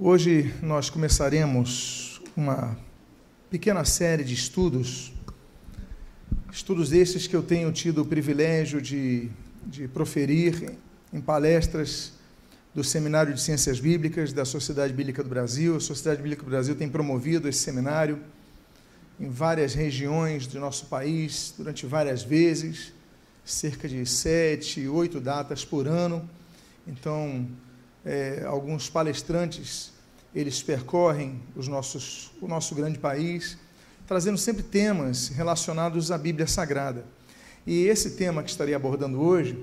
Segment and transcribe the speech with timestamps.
[0.00, 2.78] Hoje nós começaremos uma
[3.50, 5.12] pequena série de estudos,
[6.52, 9.28] estudos esses que eu tenho tido o privilégio de,
[9.66, 10.70] de proferir
[11.12, 12.12] em palestras
[12.72, 15.74] do Seminário de Ciências Bíblicas da Sociedade Bíblica do Brasil.
[15.74, 18.20] A Sociedade Bíblica do Brasil tem promovido esse seminário
[19.18, 22.92] em várias regiões do nosso país durante várias vezes,
[23.44, 26.30] cerca de sete, oito datas por ano.
[26.86, 27.48] Então,
[28.04, 29.92] é, alguns palestrantes
[30.34, 33.56] eles percorrem os nossos, o nosso grande país,
[34.06, 37.04] trazendo sempre temas relacionados à Bíblia Sagrada.
[37.66, 39.58] E esse tema que estarei abordando hoje,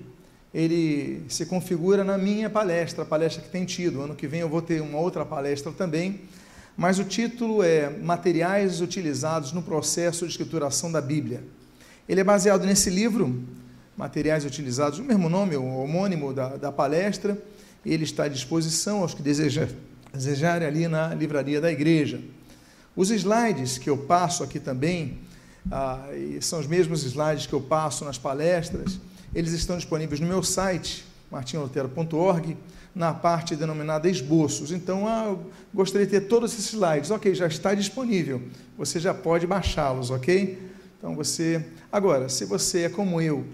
[0.53, 4.01] ele se configura na minha palestra, a palestra que tem tido.
[4.01, 6.21] Ano que vem eu vou ter uma outra palestra também,
[6.77, 11.43] mas o título é Materiais utilizados no processo de escrituração da Bíblia.
[12.07, 13.43] Ele é baseado nesse livro,
[13.97, 17.41] Materiais utilizados, o mesmo nome, o homônimo da, da palestra,
[17.91, 22.19] ele está à disposição aos que desejarem ali na livraria da igreja.
[22.95, 25.19] Os slides que eu passo aqui também,
[25.71, 26.07] ah,
[26.41, 28.99] são os mesmos slides que eu passo nas palestras,
[29.33, 32.57] eles estão disponíveis no meu site, martinlotero.org,
[32.95, 34.71] na parte denominada esboços.
[34.71, 37.11] Então, ah, eu gostaria de ter todos esses slides.
[37.11, 38.41] Ok, já está disponível.
[38.77, 40.57] Você já pode baixá-los, ok?
[40.97, 41.65] Então, você.
[41.91, 43.45] Agora, se você é como eu,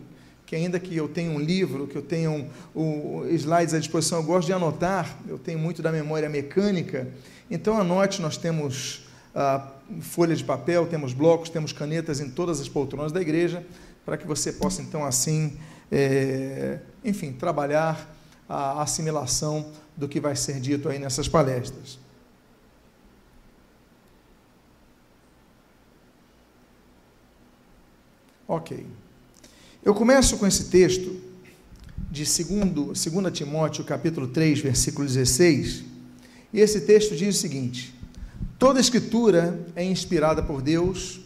[0.52, 4.18] que ainda que eu tenha um livro, que eu tenha um, um, slides à disposição,
[4.18, 7.08] eu gosto de anotar, eu tenho muito da memória mecânica,
[7.50, 12.68] então anote, nós temos ah, folhas de papel, temos blocos, temos canetas em todas as
[12.68, 13.66] poltronas da igreja,
[14.06, 15.58] para que você possa então assim,
[15.90, 18.14] é, enfim, trabalhar
[18.50, 21.98] a assimilação do que vai ser dito aí nessas palestras.
[28.46, 28.86] Ok.
[29.84, 31.20] Eu começo com esse texto
[32.12, 35.84] de 2, Timóteo, capítulo 3, versículo 16,
[36.54, 37.92] e esse texto diz o seguinte:
[38.60, 41.22] Toda escritura é inspirada por Deus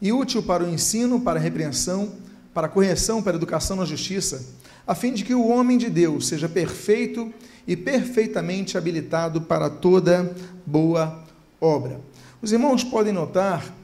[0.00, 2.12] e útil para o ensino, para a repreensão,
[2.54, 4.54] para a correção, para a educação na justiça,
[4.86, 7.34] a fim de que o homem de Deus seja perfeito
[7.66, 10.32] e perfeitamente habilitado para toda
[10.64, 11.24] boa
[11.60, 12.00] obra.
[12.40, 13.74] Os irmãos podem notar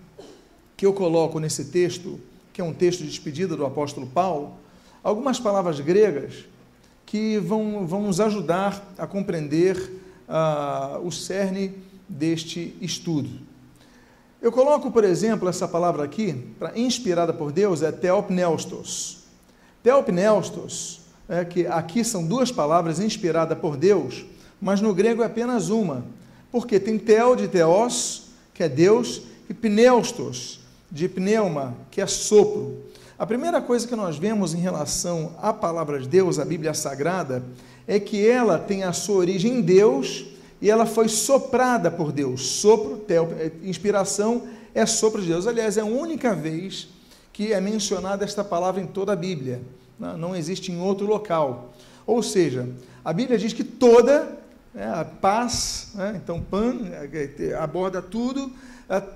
[0.76, 2.20] que eu coloco nesse texto
[2.52, 4.54] que é um texto de despedida do apóstolo Paulo,
[5.02, 6.44] algumas palavras gregas
[7.06, 9.76] que vão, vão nos ajudar a compreender
[10.28, 11.74] uh, o cerne
[12.08, 13.30] deste estudo.
[14.40, 19.24] Eu coloco, por exemplo, essa palavra aqui, para inspirada por Deus, é teopneustos.
[19.82, 24.24] Teopneustos, é que aqui são duas palavras inspiradas por Deus,
[24.60, 26.04] mas no grego é apenas uma,
[26.50, 30.61] porque tem teo de teos, que é Deus, e pneustos,
[30.92, 32.76] de pneuma, que é sopro.
[33.18, 37.42] A primeira coisa que nós vemos em relação à palavra de Deus, a Bíblia Sagrada,
[37.88, 40.26] é que ela tem a sua origem em Deus
[40.60, 42.46] e ela foi soprada por Deus.
[42.46, 44.42] Sopro, é, inspiração
[44.74, 45.46] é sopro de Deus.
[45.46, 46.88] Aliás, é a única vez
[47.32, 49.62] que é mencionada esta palavra em toda a Bíblia.
[49.98, 51.72] Não existe em outro local.
[52.06, 52.68] Ou seja,
[53.02, 54.41] a Bíblia diz que toda
[54.74, 56.78] né, a paz, né, então pan
[57.12, 58.52] é, aborda tudo,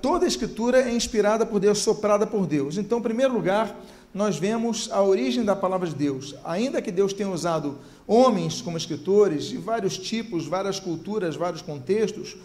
[0.01, 2.79] toda a escritura é inspirada por Deus, soprada por Deus.
[2.79, 3.77] Então, em primeiro lugar,
[4.15, 6.35] nós vemos a origem da palavra de Deus.
[6.43, 12.37] Ainda que Deus tenha usado homens como escritores de vários tipos, várias culturas, vários contextos,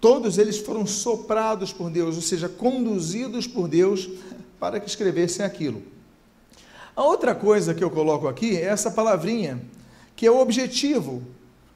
[0.00, 4.08] todos eles foram soprados por Deus, ou seja, conduzidos por Deus
[4.58, 5.82] para que escrevessem aquilo.
[6.96, 9.60] A outra coisa que eu coloco aqui é essa palavrinha,
[10.16, 11.22] que é o objetivo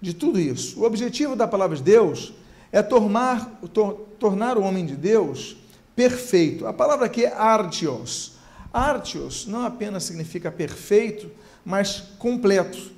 [0.02, 0.80] de tudo isso.
[0.80, 2.34] O objetivo da palavra de Deus
[2.72, 5.56] é tornar, tor, tornar o homem de Deus
[5.94, 6.66] perfeito.
[6.66, 8.32] A palavra aqui é artios.
[8.72, 11.30] Artios não apenas significa perfeito,
[11.64, 12.90] mas completo.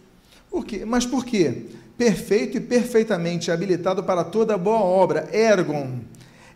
[0.50, 0.84] Por quê?
[0.86, 1.66] Mas por quê?
[1.98, 6.00] Perfeito e perfeitamente habilitado para toda boa obra, ergon.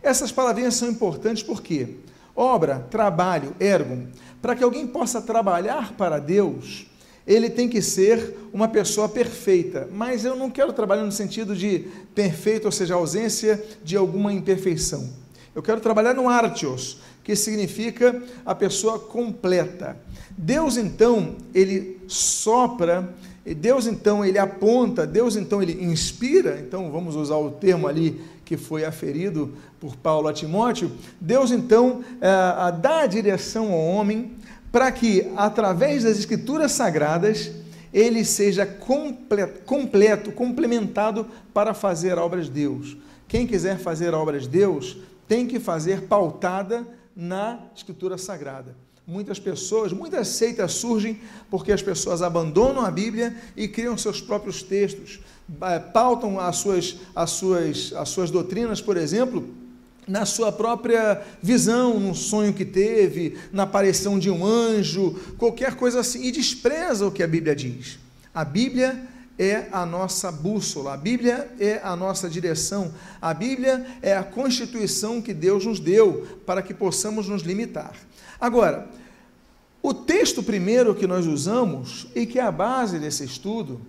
[0.01, 1.97] Essas palavrinhas são importantes porque
[2.35, 4.07] obra, trabalho, ergon.
[4.41, 6.88] Para que alguém possa trabalhar para Deus,
[7.29, 9.87] ele tem que ser uma pessoa perfeita.
[9.93, 11.85] Mas eu não quero trabalhar no sentido de
[12.15, 15.07] perfeito, ou seja, ausência de alguma imperfeição.
[15.53, 19.95] Eu quero trabalhar no artios, que significa a pessoa completa.
[20.35, 23.13] Deus então, ele sopra,
[23.45, 28.57] Deus então ele aponta, Deus então ele inspira, então vamos usar o termo ali que
[28.57, 30.91] foi aferido por Paulo a Timóteo.
[31.21, 34.31] Deus então é, dá a direção ao homem
[34.71, 37.51] para que, através das Escrituras Sagradas,
[37.93, 42.97] ele seja completo, completo, complementado para fazer a obra de Deus.
[43.27, 48.75] Quem quiser fazer a obra de Deus tem que fazer pautada na Escritura Sagrada.
[49.05, 51.19] Muitas pessoas, muitas seitas surgem
[51.49, 55.19] porque as pessoas abandonam a Bíblia e criam seus próprios textos,
[55.91, 59.49] pautam as suas, as suas, as suas doutrinas, por exemplo,
[60.09, 65.99] na sua própria visão, num sonho que teve, na aparição de um anjo, qualquer coisa
[65.99, 67.99] assim, e despreza o que a Bíblia diz.
[68.33, 69.07] A Bíblia
[69.37, 72.91] é a nossa bússola, a Bíblia é a nossa direção,
[73.21, 77.93] a Bíblia é a constituição que Deus nos deu para que possamos nos limitar.
[78.41, 78.89] Agora,
[79.81, 83.79] o texto primeiro que nós usamos e que é a base desse estudo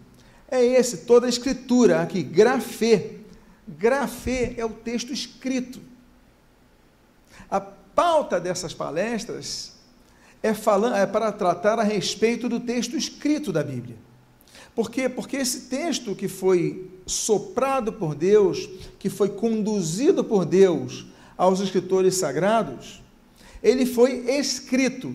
[0.51, 3.13] é esse, toda a escritura aqui, grafê.
[3.67, 5.90] Grafê é o texto escrito.
[7.51, 9.73] A pauta dessas palestras
[10.43, 13.97] é, falando, é para tratar a respeito do texto escrito da Bíblia.
[14.75, 15.09] Por quê?
[15.09, 18.69] Porque esse texto que foi soprado por Deus,
[18.99, 21.07] que foi conduzido por Deus
[21.37, 23.03] aos escritores sagrados,
[23.63, 25.15] ele foi escrito.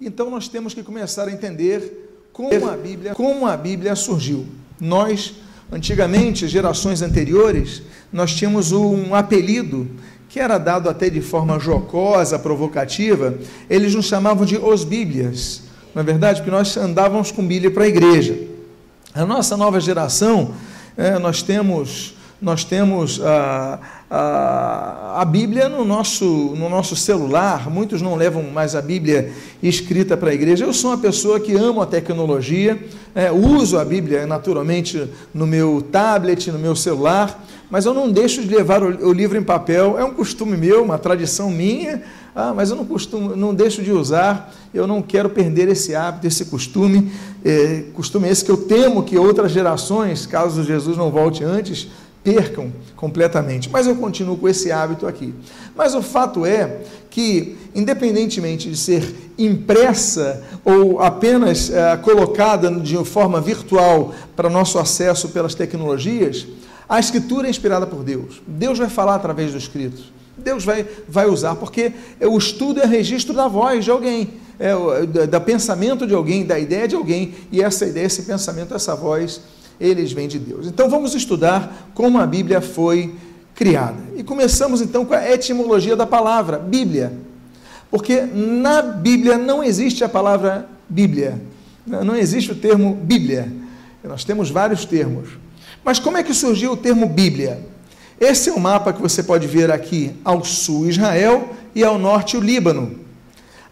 [0.00, 4.46] Então nós temos que começar a entender como a Bíblia, como a Bíblia surgiu.
[4.80, 5.34] Nós,
[5.70, 9.88] antigamente, gerações anteriores, nós tínhamos um apelido
[10.34, 13.38] que era dado até de forma jocosa, provocativa,
[13.70, 15.62] eles nos chamavam de os Bíblias.
[15.94, 16.40] Não é verdade?
[16.40, 18.36] Porque nós andávamos com Bíblia para a igreja.
[19.14, 20.50] A nossa nova geração,
[20.96, 23.78] é, nós temos, nós temos a,
[24.10, 29.30] a, a Bíblia no nosso, no nosso celular, muitos não levam mais a Bíblia
[29.62, 30.64] escrita para a igreja.
[30.64, 32.76] Eu sou uma pessoa que amo a tecnologia,
[33.14, 37.40] é, uso a Bíblia naturalmente no meu tablet, no meu celular,
[37.74, 40.84] mas eu não deixo de levar o, o livro em papel, é um costume meu,
[40.84, 42.00] uma tradição minha
[42.34, 46.26] ah, mas eu não costumo, não deixo de usar, eu não quero perder esse hábito,
[46.26, 47.12] esse costume,
[47.44, 51.86] é, costume esse que eu temo que outras gerações, caso Jesus não volte antes,
[52.24, 53.70] percam completamente.
[53.70, 55.32] Mas eu continuo com esse hábito aqui.
[55.76, 63.40] Mas o fato é que, independentemente de ser impressa ou apenas é, colocada de forma
[63.40, 66.48] virtual para nosso acesso pelas tecnologias,
[66.88, 68.42] a escritura é inspirada por Deus.
[68.46, 70.02] Deus vai falar através do escrito.
[70.36, 75.26] Deus vai, vai usar, porque o estudo é registro da voz de alguém, é, da,
[75.26, 79.40] da pensamento de alguém, da ideia de alguém, e essa ideia, esse pensamento, essa voz,
[79.80, 80.66] eles vêm de Deus.
[80.66, 83.14] Então vamos estudar como a Bíblia foi
[83.54, 84.02] criada.
[84.16, 87.12] E começamos então com a etimologia da palavra Bíblia.
[87.90, 91.40] Porque na Bíblia não existe a palavra Bíblia,
[91.86, 93.52] não existe o termo Bíblia.
[94.02, 95.28] Nós temos vários termos.
[95.84, 97.60] Mas como é que surgiu o termo Bíblia?
[98.18, 102.36] Esse é o mapa que você pode ver aqui ao sul Israel e ao norte
[102.36, 103.00] o Líbano.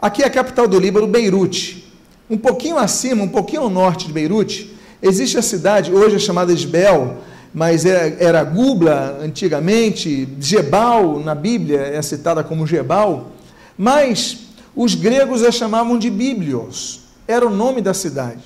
[0.01, 1.91] Aqui é a capital do Líbano, Beirute.
[2.29, 6.53] Um pouquinho acima, um pouquinho ao norte de Beirute, existe a cidade, hoje é chamada
[6.53, 7.19] Isbel,
[7.55, 13.33] mas é, era Gubla antigamente, Jebal na Bíblia é citada como Jebal,
[13.77, 14.39] mas
[14.75, 18.43] os gregos a chamavam de Bíblios, era o nome da cidade.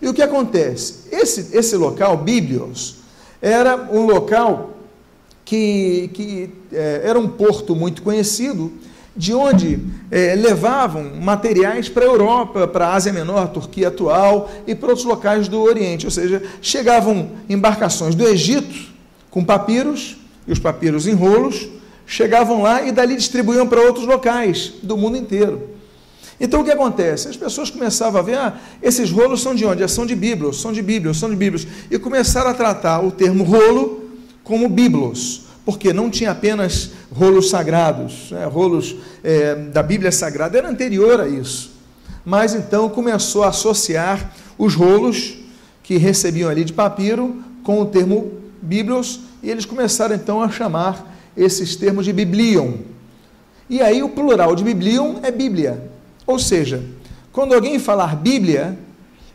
[0.00, 1.08] E o que acontece?
[1.10, 2.96] Esse, esse local, Bíblios,
[3.40, 4.76] era um local
[5.44, 8.72] que, que é, era um porto muito conhecido,
[9.16, 9.78] de onde
[10.10, 15.06] é, levavam materiais para a Europa, para a Ásia Menor, Turquia atual e para outros
[15.06, 16.04] locais do Oriente.
[16.04, 18.94] Ou seja, chegavam embarcações do Egito
[19.30, 20.16] com papiros,
[20.46, 21.68] e os papiros em rolos,
[22.06, 25.75] chegavam lá e dali distribuíam para outros locais do mundo inteiro.
[26.38, 27.28] Então o que acontece?
[27.28, 29.86] As pessoas começavam a ver, ah, esses rolos são de onde?
[29.88, 31.66] São de Bíblios, são de Bíblios, são de Bíblios.
[31.90, 34.10] E começaram a tratar o termo rolo
[34.44, 40.68] como biblos, porque não tinha apenas rolos sagrados, né, rolos é, da Bíblia Sagrada, era
[40.68, 41.72] anterior a isso.
[42.24, 45.38] Mas então começou a associar os rolos
[45.82, 51.16] que recebiam ali de papiro com o termo biblos, e eles começaram então a chamar
[51.36, 52.74] esses termos de biblion.
[53.68, 55.95] E aí o plural de biblion é Bíblia.
[56.26, 56.84] Ou seja,
[57.32, 58.78] quando alguém falar Bíblia,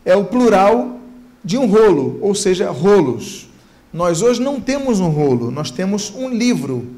[0.03, 1.00] é o plural
[1.43, 3.48] de um rolo, ou seja, rolos.
[3.93, 6.95] Nós hoje não temos um rolo, nós temos um livro,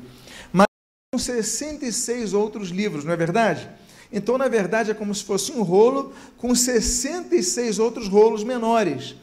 [0.52, 0.68] mas
[1.12, 3.70] com 66 outros livros, não é verdade?
[4.12, 9.16] Então, na verdade, é como se fosse um rolo com 66 outros rolos menores.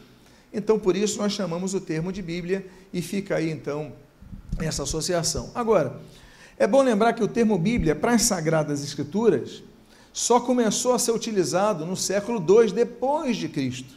[0.53, 3.93] Então, por isso, nós chamamos o termo de Bíblia e fica aí, então,
[4.59, 5.49] essa associação.
[5.55, 5.99] Agora,
[6.59, 9.63] é bom lembrar que o termo Bíblia, para as Sagradas Escrituras,
[10.13, 13.95] só começou a ser utilizado no século II depois de Cristo.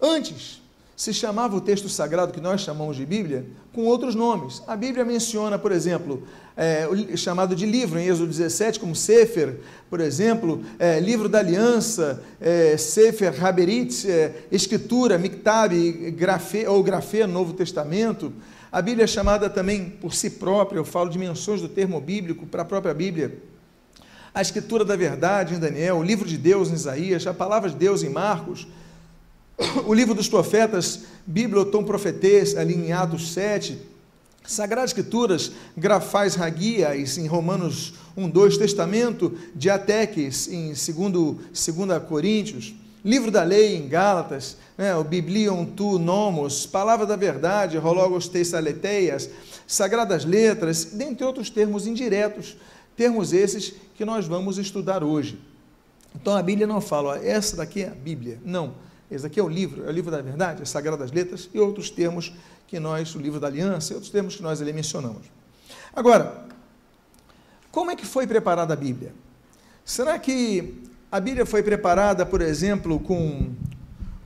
[0.00, 0.62] Antes,
[0.96, 4.62] se chamava o texto sagrado que nós chamamos de Bíblia com outros nomes.
[4.68, 6.22] A Bíblia menciona, por exemplo,
[6.56, 9.58] é, o chamado de livro em Êxodo 17, como Sefer,
[9.90, 15.72] por exemplo, é, livro da aliança, é, Sefer Haberit, é, escritura, Miktab,
[16.12, 18.32] grafê, ou grafê, Novo Testamento.
[18.70, 22.46] A Bíblia é chamada também por si própria, eu falo de menções do termo bíblico
[22.46, 23.38] para a própria Bíblia.
[24.34, 27.76] A escritura da verdade em Daniel, o livro de Deus em Isaías, a palavra de
[27.76, 28.66] Deus em Marcos,
[29.86, 33.78] o livro dos profetas, Bibliotom Profetês, ali em Atos 7,
[34.44, 41.36] Sagradas Escrituras, Grafais Raguias, em Romanos 1, 2, Testamento de Ateques, em 2,
[41.76, 42.74] 2 Coríntios,
[43.04, 49.28] Livro da Lei, em Gálatas, né, o Biblion Tu Nomos, Palavra da Verdade, Rologos Tessaleteias,
[49.66, 52.56] Sagradas Letras, dentre outros termos indiretos,
[52.96, 55.38] termos esses que nós vamos estudar hoje.
[56.14, 58.40] Então a Bíblia não fala, ó, essa daqui é a Bíblia.
[58.44, 58.74] Não,
[59.10, 61.90] esse daqui é o livro, é o livro da verdade, as Sagradas Letras e outros
[61.90, 62.32] termos
[62.66, 65.22] que nós, o livro da aliança e outros termos que nós ali mencionamos.
[65.94, 66.46] Agora,
[67.70, 69.14] como é que foi preparada a Bíblia?
[69.84, 73.50] Será que a Bíblia foi preparada, por exemplo, com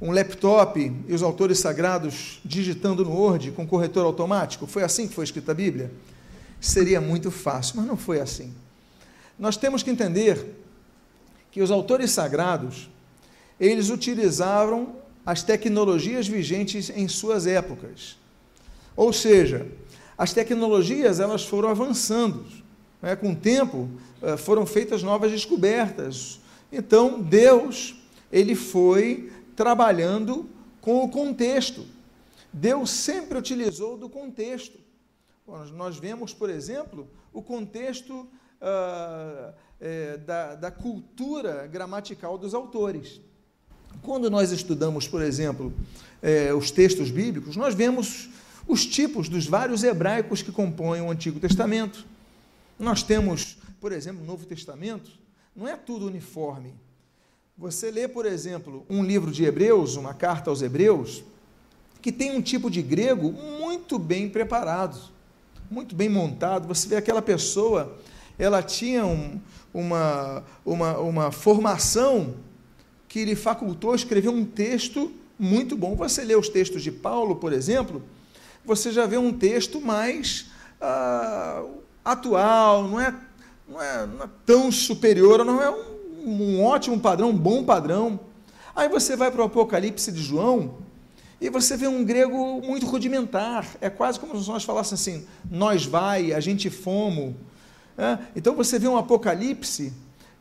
[0.00, 4.66] um laptop e os autores sagrados digitando no Word com corretor automático?
[4.66, 5.90] Foi assim que foi escrita a Bíblia?
[6.60, 8.52] Seria muito fácil, mas não foi assim.
[9.38, 10.56] Nós temos que entender
[11.50, 12.88] que os autores sagrados,
[13.58, 18.16] eles utilizavam as tecnologias vigentes em suas épocas.
[18.94, 19.66] Ou seja,
[20.16, 22.46] as tecnologias elas foram avançando.
[23.02, 23.14] Né?
[23.16, 23.88] Com o tempo,
[24.22, 26.40] eh, foram feitas novas descobertas.
[26.72, 27.96] Então, Deus,
[28.32, 30.48] ele foi trabalhando
[30.80, 31.84] com o contexto.
[32.52, 34.78] Deus sempre utilizou do contexto.
[35.46, 38.28] Nós vemos, por exemplo, o contexto
[38.60, 43.20] ah, é, da, da cultura gramatical dos autores.
[44.02, 45.72] Quando nós estudamos, por exemplo,
[46.22, 48.30] é, os textos bíblicos, nós vemos
[48.66, 52.04] os tipos dos vários hebraicos que compõem o Antigo Testamento.
[52.78, 55.10] Nós temos, por exemplo, o Novo Testamento,
[55.54, 56.74] não é tudo uniforme.
[57.56, 61.24] Você lê, por exemplo, um livro de Hebreus, uma carta aos Hebreus,
[62.02, 65.15] que tem um tipo de grego muito bem preparado,
[65.70, 66.68] muito bem montado.
[66.68, 67.96] Você vê aquela pessoa,
[68.38, 69.40] ela tinha um,
[69.72, 72.34] uma, uma, uma formação
[73.08, 75.94] que lhe facultou escrever um texto muito bom.
[75.96, 78.02] Você lê os textos de Paulo, por exemplo,
[78.64, 80.46] você já vê um texto mais
[80.80, 81.64] ah,
[82.04, 83.14] atual, não é,
[83.68, 85.96] não, é, não é tão superior, não é um
[86.26, 88.18] um ótimo padrão, um bom padrão.
[88.74, 90.78] Aí você vai para o Apocalipse de João
[91.40, 93.66] e você vê um grego muito rudimentar.
[93.80, 97.36] É quase como se nós falássemos assim: nós vai, a gente fomo.
[97.98, 98.18] É?
[98.34, 99.92] Então você vê um Apocalipse.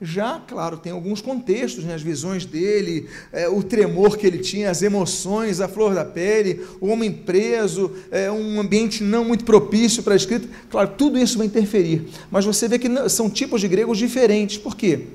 [0.01, 4.69] Já, claro, tem alguns contextos, né, as visões dele, é, o tremor que ele tinha,
[4.69, 10.03] as emoções, a flor da pele, o homem preso, é, um ambiente não muito propício
[10.03, 10.49] para a escrita.
[10.69, 12.09] Claro, tudo isso vai interferir.
[12.29, 14.57] Mas você vê que são tipos de gregos diferentes.
[14.57, 15.07] Por quê?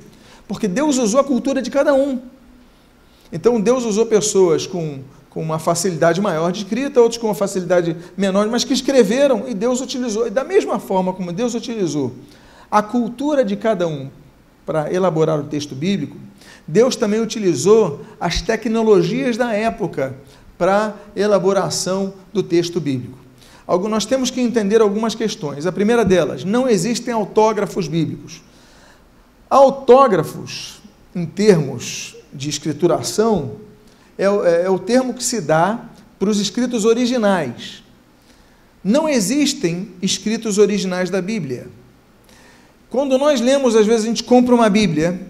[0.51, 2.23] porque Deus usou a cultura de cada um.
[3.31, 4.99] Então Deus usou pessoas com,
[5.31, 9.55] com uma facilidade maior de escrita, outros com uma facilidade menor, mas que escreveram e
[9.55, 10.27] Deus utilizou.
[10.27, 12.13] E da mesma forma como Deus utilizou
[12.69, 14.11] a cultura de cada um
[14.67, 16.17] para elaborar o texto bíblico,
[16.67, 20.17] Deus também utilizou as tecnologias da época
[20.59, 23.19] para elaboração do texto bíblico.
[23.89, 25.65] Nós temos que entender algumas questões.
[25.65, 28.43] A primeira delas, não existem autógrafos bíblicos.
[29.49, 30.83] Autógrafos,
[31.15, 33.53] em termos de escrituração,
[34.21, 35.81] é, é, é o termo que se dá
[36.19, 37.83] para os escritos originais.
[38.85, 41.69] Não existem escritos originais da Bíblia.
[42.91, 45.21] Quando nós lemos, às vezes a gente compra uma Bíblia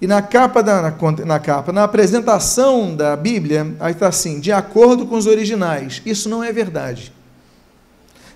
[0.00, 4.50] e na capa, da, na, na capa, na apresentação da Bíblia, aí está assim, de
[4.50, 6.02] acordo com os originais.
[6.04, 7.12] Isso não é verdade.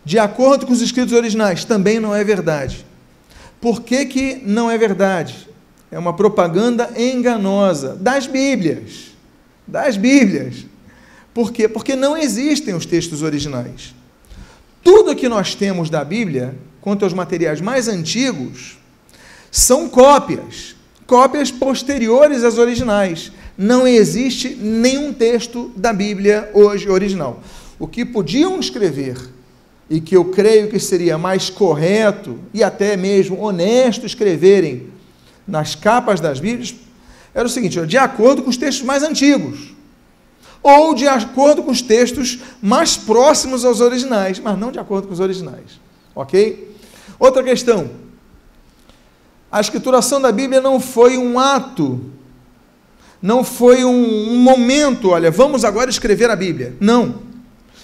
[0.05, 2.85] De acordo com os escritos originais, também não é verdade.
[3.61, 5.49] Por que, que não é verdade?
[5.91, 9.14] É uma propaganda enganosa das Bíblias.
[9.67, 10.67] Das Bíblias.
[11.33, 11.69] Por quê?
[11.69, 13.95] Porque não existem os textos originais.
[14.83, 18.79] Tudo que nós temos da Bíblia, quanto aos materiais mais antigos,
[19.51, 23.33] são cópias, cópias posteriores às originais.
[23.57, 27.43] Não existe nenhum texto da Bíblia hoje original.
[27.79, 29.17] O que podiam escrever
[29.89, 34.89] e que eu creio que seria mais correto e até mesmo honesto escreverem
[35.47, 36.75] nas capas das Bíblias,
[37.35, 39.75] era o seguinte: de acordo com os textos mais antigos,
[40.63, 45.13] ou de acordo com os textos mais próximos aos originais, mas não de acordo com
[45.13, 45.81] os originais.
[46.15, 46.75] Ok?
[47.19, 47.91] Outra questão:
[49.51, 52.01] a escrituração da Bíblia não foi um ato,
[53.21, 56.77] não foi um, momento, olha, vamos agora escrever a Bíblia.
[56.81, 57.35] Não.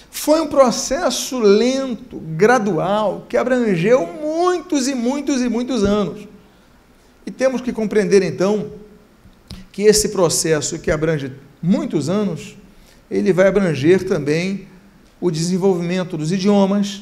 [0.09, 6.27] Foi um processo lento, gradual, que abrangeu muitos e muitos e muitos anos.
[7.25, 8.71] E temos que compreender então
[9.71, 12.57] que esse processo que abrange muitos anos,
[13.09, 14.67] ele vai abranger também
[15.19, 17.01] o desenvolvimento dos idiomas.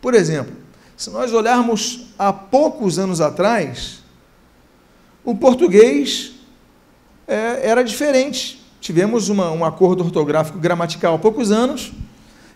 [0.00, 0.52] Por exemplo,
[0.96, 4.02] se nós olharmos há poucos anos atrás,
[5.24, 6.32] o português
[7.26, 8.62] é, era diferente.
[8.80, 11.92] Tivemos uma, um acordo ortográfico gramatical há poucos anos,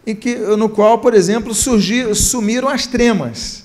[0.06, 3.64] em que, no qual, por exemplo, surgir, sumiram as tremas.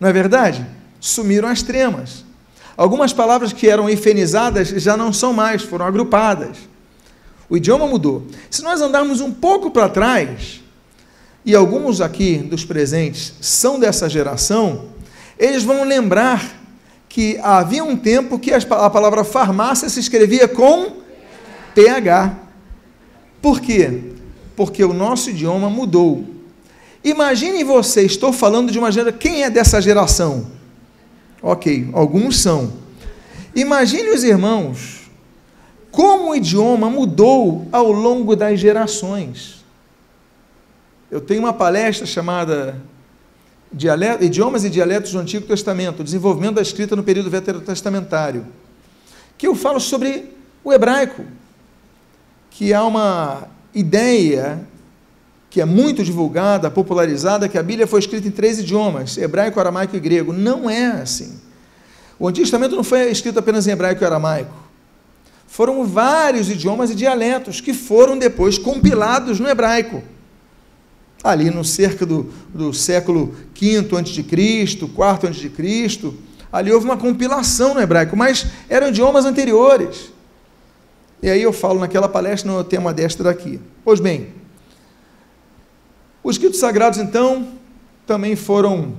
[0.00, 0.66] Não é verdade?
[1.00, 2.24] Sumiram as tremas.
[2.76, 6.58] Algumas palavras que eram efenizadas já não são mais, foram agrupadas.
[7.48, 8.26] O idioma mudou.
[8.50, 10.60] Se nós andarmos um pouco para trás,
[11.44, 14.86] e alguns aqui dos presentes são dessa geração,
[15.38, 16.60] eles vão lembrar
[17.08, 20.92] que havia um tempo que a palavra farmácia se escrevia com
[21.74, 22.34] PH.
[23.40, 24.12] Por quê?
[24.54, 26.24] Porque o nosso idioma mudou.
[27.04, 29.18] Imagine você, estou falando de uma geração.
[29.18, 30.55] Quem é dessa geração?
[31.42, 32.72] Ok, alguns são.
[33.54, 34.96] Imagine os irmãos
[35.96, 39.64] como o idioma mudou ao longo das gerações.
[41.10, 42.78] Eu tenho uma palestra chamada
[44.20, 48.46] Idiomas e Dialetos do Antigo Testamento, desenvolvimento da escrita no período veterotestamentário,
[49.38, 51.24] que eu falo sobre o hebraico,
[52.50, 54.66] que há uma ideia
[55.56, 59.96] que é muito divulgada, popularizada, que a Bíblia foi escrita em três idiomas: hebraico, aramaico
[59.96, 60.30] e grego.
[60.30, 61.40] Não é assim.
[62.18, 64.52] O Antigo Testamento não foi escrito apenas em hebraico e aramaico.
[65.46, 70.02] Foram vários idiomas e dialetos que foram depois compilados no hebraico.
[71.24, 76.12] Ali no cerca do, do século V a.C., IV a.C.,
[76.52, 80.12] ali houve uma compilação no hebraico, mas eram idiomas anteriores.
[81.22, 83.58] E aí eu falo naquela palestra no tema desta daqui.
[83.82, 84.34] Pois bem,
[86.26, 87.46] os escritos sagrados, então,
[88.04, 88.94] também foram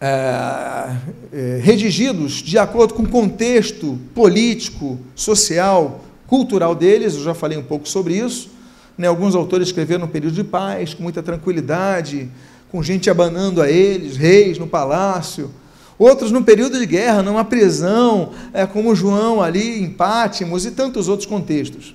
[0.00, 0.96] é,
[1.32, 7.62] é, redigidos de acordo com o contexto político, social, cultural deles, eu já falei um
[7.62, 8.50] pouco sobre isso.
[8.98, 9.06] Né?
[9.06, 12.28] Alguns autores escreveram no período de paz, com muita tranquilidade,
[12.68, 15.52] com gente abanando a eles, reis no palácio.
[15.96, 21.06] Outros no período de guerra, numa prisão, é, como João ali em Pátimos e tantos
[21.06, 21.94] outros contextos.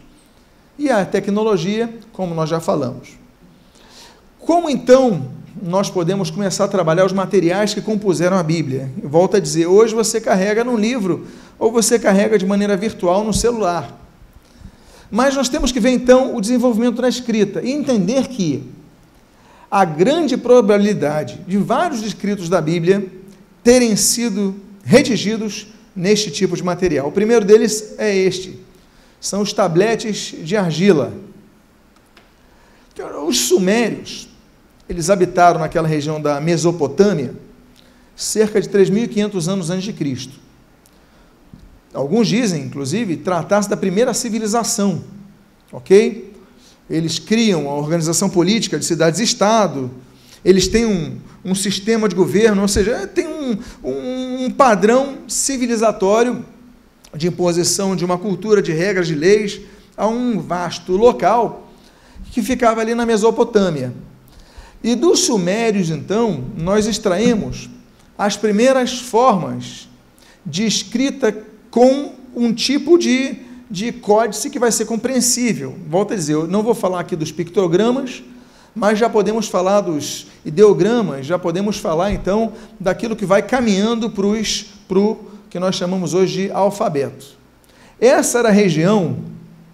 [0.77, 3.18] E a tecnologia, como nós já falamos.
[4.39, 5.29] Como então
[5.61, 8.89] nós podemos começar a trabalhar os materiais que compuseram a Bíblia?
[9.03, 13.33] Volto a dizer, hoje você carrega num livro ou você carrega de maneira virtual no
[13.33, 13.99] celular.
[15.11, 18.63] Mas nós temos que ver então o desenvolvimento da escrita e entender que
[19.69, 23.05] a grande probabilidade de vários escritos da Bíblia
[23.63, 27.07] terem sido redigidos neste tipo de material.
[27.07, 28.57] O primeiro deles é este:
[29.19, 31.13] são os tabletes de argila.
[33.27, 34.28] Os sumérios
[34.89, 37.35] eles habitaram naquela região da Mesopotâmia
[38.15, 40.33] cerca de 3.500 anos antes de Cristo.
[41.93, 45.03] Alguns dizem, inclusive, tratar-se da primeira civilização,
[45.71, 46.33] ok?
[46.89, 49.91] Eles criam a organização política de cidades-estado,
[50.43, 56.43] eles têm um, um sistema de governo, ou seja, tem um, um, um padrão civilizatório
[57.15, 59.61] de imposição de uma cultura, de regras, de leis,
[59.95, 61.69] a um vasto local
[62.31, 63.93] que ficava ali na Mesopotâmia.
[64.83, 67.69] E dos sumérios, então, nós extraímos
[68.17, 69.87] as primeiras formas
[70.45, 71.35] de escrita
[71.69, 73.37] com um tipo de,
[73.69, 75.75] de códice que vai ser compreensível.
[75.87, 78.23] Volto a dizer, eu não vou falar aqui dos pictogramas,
[78.73, 84.99] mas já podemos falar dos ideogramas, já podemos falar então daquilo que vai caminhando para
[84.99, 85.17] o
[85.49, 87.37] que nós chamamos hoje de alfabeto.
[87.99, 89.17] Essa era a região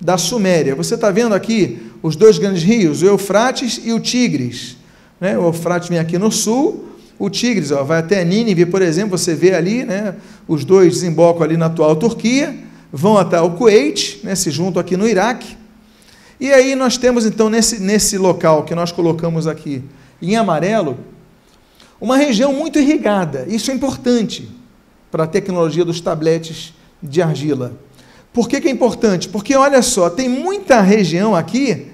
[0.02, 0.76] da Suméria.
[0.76, 4.75] Você está vendo aqui os dois grandes rios, o Eufrates e o Tigres.
[5.20, 5.38] Né?
[5.38, 9.34] O Eufrates vem aqui no sul, o Tigres ó, vai até Nínive, por exemplo, você
[9.34, 10.16] vê ali, né,
[10.48, 12.56] os dois desembocam ali na atual Turquia,
[12.92, 15.56] vão até o Kuwait, né, se juntam aqui no Iraque.
[16.40, 19.82] E aí nós temos então nesse, nesse local que nós colocamos aqui
[20.22, 20.98] em amarelo,
[22.00, 23.46] uma região muito irrigada.
[23.48, 24.50] Isso é importante
[25.10, 27.74] para a tecnologia dos tabletes de argila.
[28.34, 29.30] Por que, que é importante?
[29.30, 31.88] Porque olha só, tem muita região aqui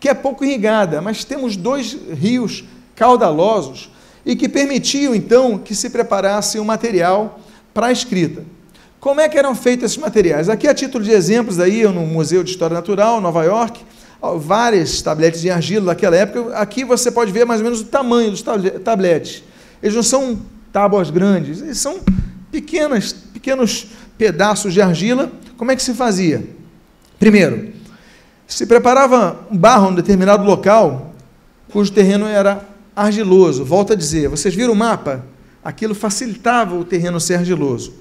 [0.00, 3.90] que é pouco irrigada, mas temos dois rios caudalosos
[4.24, 7.40] e que permitiam então que se preparasse um material
[7.72, 8.44] para a escrita.
[9.00, 10.48] Como é que eram feitos esses materiais?
[10.48, 13.80] Aqui a título de exemplos aí no Museu de História Natural, Nova York,
[14.38, 16.56] várias tabletes de argila daquela época.
[16.56, 18.42] Aqui você pode ver mais ou menos o tamanho dos
[18.84, 19.44] tabletes.
[19.80, 20.38] Eles não são
[20.72, 22.00] tábuas grandes, eles são
[22.50, 25.30] pequenas, pequenos pedaços de argila.
[25.56, 26.44] Como é que se fazia?
[27.18, 27.72] Primeiro,
[28.48, 31.12] se preparava um barro em determinado local,
[31.70, 33.62] cujo terreno era argiloso.
[33.62, 35.22] Volto a dizer, vocês viram o mapa?
[35.62, 37.92] Aquilo facilitava o terreno ser argiloso.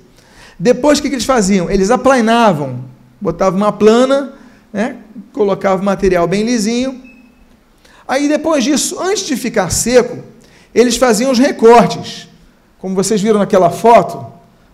[0.57, 1.69] Depois, o que, eles faziam?
[1.69, 2.85] Eles aplainavam,
[3.19, 4.33] botavam uma plana,
[4.71, 4.95] né,
[5.33, 7.03] colocavam material bem lisinho.
[8.07, 10.17] Aí, depois disso, antes de ficar seco,
[10.73, 12.29] eles faziam os recortes.
[12.79, 14.25] Como vocês viram naquela foto,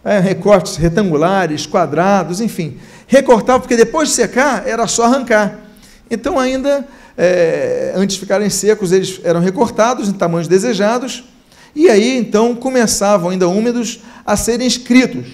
[0.05, 2.77] é, recortes retangulares, quadrados, enfim.
[3.07, 5.62] Recortava, porque depois de secar, era só arrancar.
[6.09, 6.87] Então, ainda
[7.17, 11.23] é, antes de ficarem secos, eles eram recortados em tamanhos desejados,
[11.75, 15.25] e aí então começavam, ainda úmidos, a serem escritos.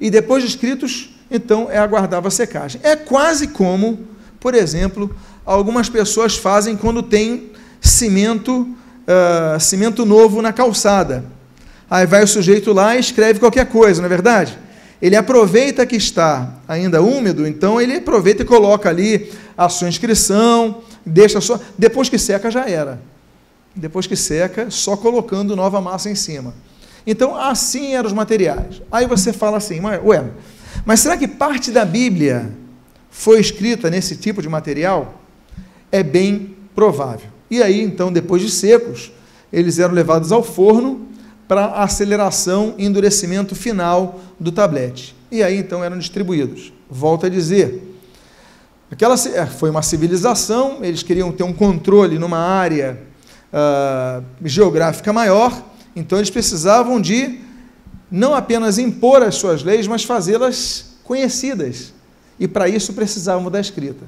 [0.00, 2.80] E depois de escritos, então é aguardava a secagem.
[2.82, 4.00] É quase como,
[4.40, 5.14] por exemplo,
[5.46, 7.50] algumas pessoas fazem quando tem
[7.80, 11.24] cimento, uh, cimento novo na calçada.
[11.88, 14.58] Aí vai o sujeito lá e escreve qualquer coisa, não é verdade?
[15.02, 20.80] Ele aproveita que está ainda úmido, então ele aproveita e coloca ali a sua inscrição,
[21.04, 21.58] deixa só.
[21.76, 23.02] Depois que seca, já era.
[23.74, 26.54] Depois que seca, só colocando nova massa em cima.
[27.04, 28.80] Então, assim eram os materiais.
[28.92, 30.24] Aí você fala assim, ué,
[30.84, 32.52] mas será que parte da Bíblia
[33.10, 35.20] foi escrita nesse tipo de material?
[35.90, 37.26] É bem provável.
[37.50, 39.10] E aí, então, depois de secos,
[39.52, 41.08] eles eram levados ao forno
[41.52, 45.14] para aceleração e endurecimento final do tablete.
[45.30, 46.72] E aí, então, eram distribuídos.
[46.88, 47.90] Volto a dizer,
[48.90, 52.98] Aquela é, foi uma civilização, eles queriam ter um controle numa área
[53.52, 55.62] uh, geográfica maior,
[55.94, 57.40] então eles precisavam de
[58.10, 61.92] não apenas impor as suas leis, mas fazê-las conhecidas.
[62.40, 64.06] E para isso precisavam da escrita.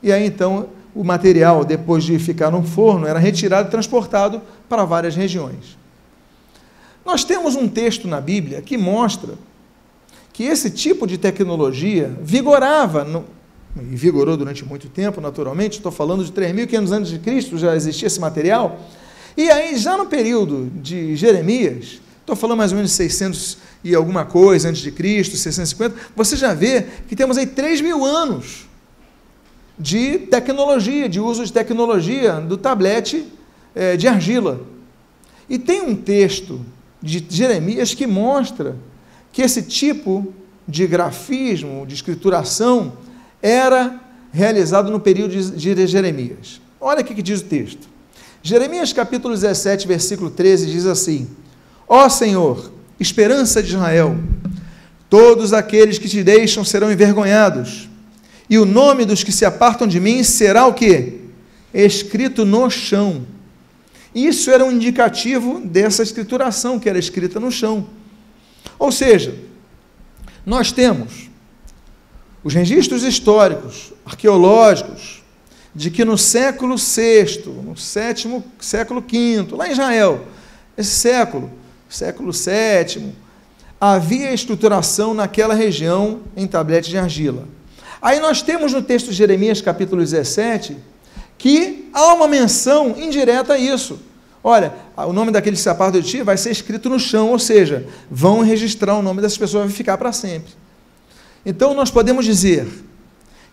[0.00, 4.84] E aí então o material, depois de ficar no forno, era retirado e transportado para
[4.84, 5.76] várias regiões.
[7.08, 9.32] Nós temos um texto na Bíblia que mostra
[10.30, 13.24] que esse tipo de tecnologia vigorava no,
[13.78, 18.08] e vigorou durante muito tempo, naturalmente, estou falando de 3.500 anos de Cristo, já existia
[18.08, 18.78] esse material.
[19.38, 23.94] E aí, já no período de Jeremias, estou falando mais ou menos de 600 e
[23.94, 28.66] alguma coisa antes de Cristo, 650, você já vê que temos aí 3 mil anos
[29.78, 33.24] de tecnologia, de uso de tecnologia do tablete
[33.74, 34.60] é, de argila.
[35.48, 36.60] E tem um texto
[37.02, 38.76] de Jeremias que mostra
[39.32, 40.32] que esse tipo
[40.66, 42.92] de grafismo, de escrituração,
[43.40, 44.00] era
[44.32, 46.60] realizado no período de Jeremias.
[46.80, 47.88] Olha o que diz o texto.
[48.42, 51.28] Jeremias capítulo 17, versículo 13 diz assim:
[51.88, 54.16] Ó Senhor, esperança de Israel,
[55.10, 57.88] todos aqueles que te deixam serão envergonhados,
[58.48, 61.20] e o nome dos que se apartam de mim será o que?
[61.72, 63.26] Escrito no chão.
[64.26, 67.86] Isso era um indicativo dessa escrituração que era escrita no chão.
[68.76, 69.32] Ou seja,
[70.44, 71.30] nós temos
[72.42, 75.22] os registros históricos, arqueológicos,
[75.72, 80.26] de que no século VI, no sétimo, século V, lá em Israel,
[80.76, 81.52] esse século,
[81.88, 83.12] século VII,
[83.80, 87.46] havia estruturação naquela região em tablete de argila.
[88.02, 90.76] Aí nós temos no texto de Jeremias, capítulo 17,
[91.36, 94.07] que há uma menção indireta a isso.
[94.42, 98.40] Olha, o nome daquele sapato de ti vai ser escrito no chão, ou seja, vão
[98.40, 100.52] registrar o nome dessas pessoas, vai ficar para sempre.
[101.44, 102.66] Então nós podemos dizer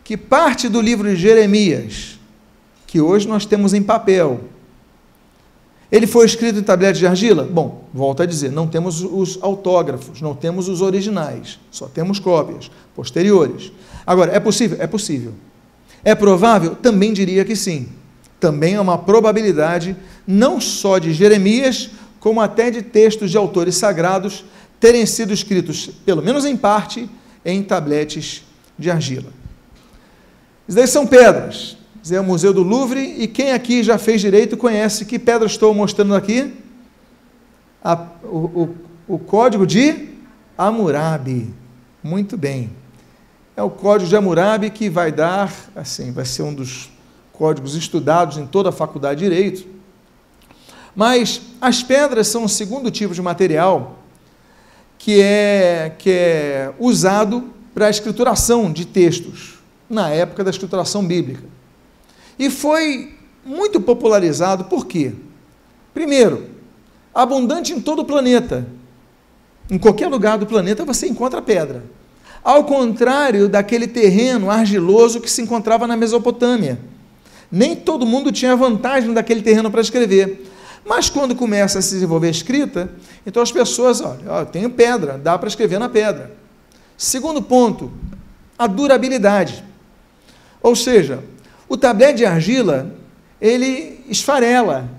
[0.03, 2.19] que parte do livro de Jeremias,
[2.85, 4.41] que hoje nós temos em papel,
[5.91, 7.43] ele foi escrito em tablete de argila?
[7.43, 12.69] Bom, volto a dizer, não temos os autógrafos, não temos os originais, só temos cópias
[12.95, 13.71] posteriores.
[14.05, 14.77] Agora, é possível?
[14.79, 15.33] É possível.
[16.03, 16.75] É provável?
[16.75, 17.89] Também diria que sim.
[18.45, 24.45] Também é uma probabilidade, não só de Jeremias, como até de textos de autores sagrados
[24.79, 27.09] terem sido escritos, pelo menos em parte,
[27.43, 28.43] em tabletes
[28.77, 29.33] de argila.
[30.67, 31.75] Isso daí são pedras.
[32.03, 33.15] Isso é o Museu do Louvre.
[33.17, 36.53] E quem aqui já fez direito conhece que pedra estou mostrando aqui?
[37.83, 38.37] A, o,
[39.07, 40.09] o, o código de
[40.55, 41.51] Hammurabi.
[42.03, 42.69] Muito bem.
[43.57, 46.93] É o código de Hammurabi que vai dar, assim, vai ser um dos
[47.37, 49.67] códigos estudados em toda a faculdade de Direito.
[50.95, 53.99] Mas as pedras são o segundo tipo de material
[54.97, 61.43] que é, que é usado para a escrituração de textos, na época da escrituração bíblica.
[62.39, 63.13] E foi
[63.45, 65.13] muito popularizado por quê?
[65.93, 66.47] Primeiro,
[67.13, 68.65] abundante em todo o planeta.
[69.69, 71.83] Em qualquer lugar do planeta você encontra pedra.
[72.43, 76.79] Ao contrário daquele terreno argiloso que se encontrava na Mesopotâmia.
[77.55, 80.45] Nem todo mundo tinha vantagem daquele terreno para escrever.
[80.85, 82.91] Mas quando começa a se desenvolver a escrita,
[83.25, 86.33] então as pessoas, olha, eu tenho pedra, dá para escrever na pedra.
[86.97, 87.93] Segundo ponto,
[88.59, 89.63] a durabilidade.
[90.61, 91.23] Ou seja,
[91.69, 92.93] o tablete de argila,
[93.39, 94.89] ele esfarela.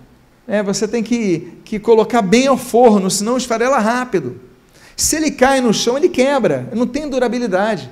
[0.46, 0.62] Né?
[0.62, 4.40] Você tem que, que colocar bem ao forno, senão esfarela rápido.
[4.96, 7.90] Se ele cai no chão, ele quebra, não tem durabilidade.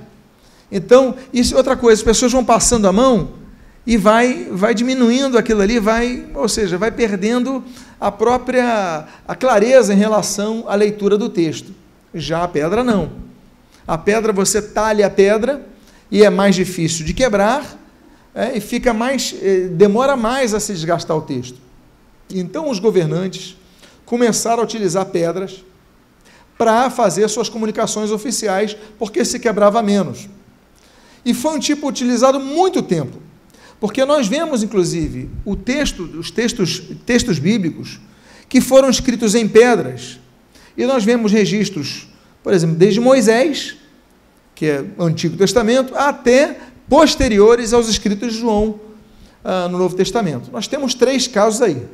[0.71, 3.44] Então, isso é outra coisa, as pessoas vão passando a mão
[3.85, 7.63] e vai, vai diminuindo aquilo ali, vai, ou seja, vai perdendo
[7.99, 11.71] a própria a clareza em relação à leitura do texto.
[12.13, 13.11] Já a pedra não.
[13.87, 15.65] A pedra você talha a pedra
[16.09, 17.77] e é mais difícil de quebrar
[18.33, 21.57] é, e fica mais, é, demora mais a se desgastar o texto.
[22.29, 23.55] Então os governantes
[24.05, 25.63] começaram a utilizar pedras
[26.57, 30.27] para fazer suas comunicações oficiais, porque se quebrava menos.
[31.23, 33.17] E foi um tipo utilizado muito tempo,
[33.85, 37.99] porque nós vemos, inclusive, o texto, os textos, textos bíblicos
[38.49, 40.19] que foram escritos em pedras,
[40.75, 42.07] e nós vemos registros,
[42.41, 43.75] por exemplo, desde Moisés,
[44.55, 46.57] que é o Antigo Testamento, até
[46.89, 48.79] posteriores aos escritos de João
[49.43, 50.49] ah, no Novo Testamento.
[50.51, 51.85] Nós temos três casos aí.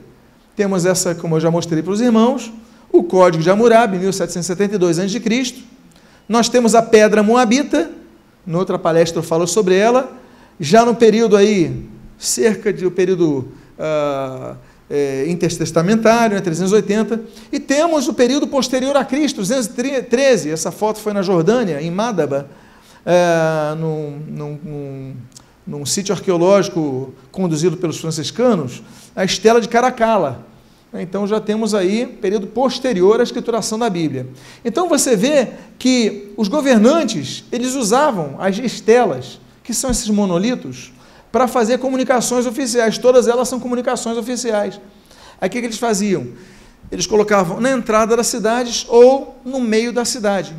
[0.55, 2.53] Temos essa, como eu já mostrei para os irmãos,
[2.89, 5.55] o Código de Hammurabi, 1772 a.C.
[6.29, 7.91] Nós temos a Pedra Moabita,
[8.47, 10.20] noutra palestra eu falo sobre ela,
[10.61, 13.47] já no período aí, cerca de o período
[13.79, 14.55] uh,
[14.87, 17.19] é, intertestamentário, né, 380,
[17.51, 22.47] e temos o período posterior a Cristo, 213, essa foto foi na Jordânia, em Madaba,
[23.03, 25.13] é, num, num, num,
[25.65, 28.83] num sítio arqueológico conduzido pelos franciscanos,
[29.15, 30.45] a Estela de Caracala.
[30.93, 34.27] Então já temos aí período posterior à escrituração da Bíblia.
[34.63, 35.47] Então você vê
[35.79, 39.39] que os governantes, eles usavam as estelas,
[39.71, 40.91] que são esses monolitos,
[41.31, 42.97] para fazer comunicações oficiais.
[42.97, 44.79] Todas elas são comunicações oficiais.
[45.39, 46.27] Aí o que, que eles faziam?
[46.91, 50.53] Eles colocavam na entrada das cidades ou no meio da cidade.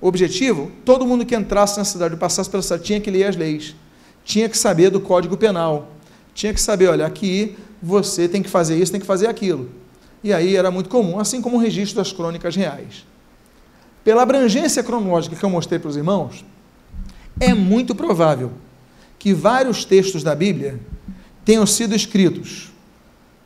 [0.00, 0.70] O objetivo?
[0.84, 3.74] Todo mundo que entrasse na cidade passasse pela cidade tinha que ler as leis,
[4.24, 5.88] tinha que saber do Código Penal,
[6.34, 9.70] tinha que saber, olha, aqui você tem que fazer isso, tem que fazer aquilo.
[10.22, 13.06] E aí era muito comum, assim como o registro das crônicas reais.
[14.04, 16.44] Pela abrangência cronológica que eu mostrei para os irmãos,
[17.40, 18.52] é muito provável
[19.18, 20.78] que vários textos da Bíblia
[21.44, 22.70] tenham sido escritos,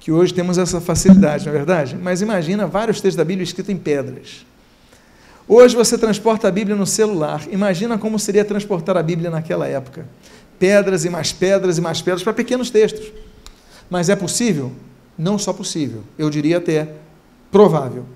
[0.01, 1.97] que hoje temos essa facilidade, não é verdade?
[1.97, 4.45] Mas imagina vários textos da Bíblia escritos em pedras.
[5.47, 7.43] Hoje você transporta a Bíblia no celular.
[7.51, 10.07] Imagina como seria transportar a Bíblia naquela época.
[10.59, 13.13] Pedras e mais pedras e mais pedras para pequenos textos.
[13.91, 14.73] Mas é possível?
[15.19, 16.89] Não só possível, eu diria até
[17.51, 18.07] provável.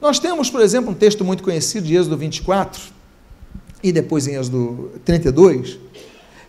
[0.00, 2.95] Nós temos, por exemplo, um texto muito conhecido de Êxodo 24
[3.82, 5.78] e depois em Êxodo 32,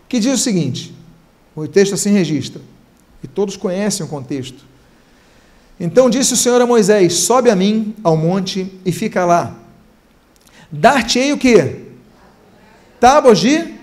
[0.08, 0.94] que diz o seguinte:
[1.54, 2.60] o texto assim registra,
[3.22, 4.64] e todos conhecem o contexto.
[5.80, 9.56] Então disse o Senhor a Moisés: Sobe a mim ao monte e fica lá.
[10.70, 11.82] Dar-te-ei o quê?
[13.00, 13.74] Tábuas de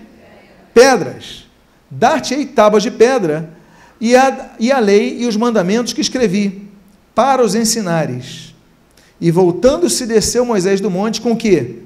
[0.74, 1.46] pedras.
[1.90, 3.56] Dar-te-ei tábuas de pedra
[4.00, 6.68] e a, e a lei e os mandamentos que escrevi,
[7.14, 8.54] para os ensinares.
[9.20, 11.85] E voltando-se desceu Moisés do monte com o quê?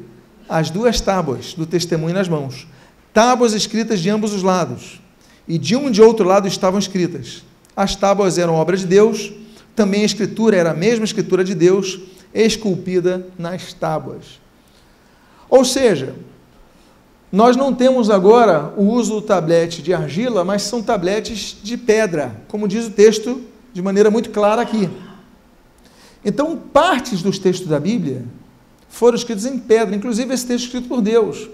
[0.51, 2.67] As duas tábuas do testemunho nas mãos
[3.13, 5.01] tábuas escritas de ambos os lados,
[5.47, 7.43] e de um e de outro lado estavam escritas.
[7.75, 9.33] As tábuas eram obra de Deus,
[9.75, 12.01] também a escritura era a mesma escritura de Deus,
[12.33, 14.41] esculpida nas tábuas.
[15.49, 16.15] Ou seja,
[17.33, 22.43] nós não temos agora o uso do tablete de argila, mas são tabletes de pedra,
[22.47, 23.41] como diz o texto
[23.73, 24.89] de maneira muito clara aqui.
[26.25, 28.25] Então, partes dos textos da Bíblia
[28.91, 31.49] foram escritos em pedra, inclusive esse texto escrito por Deus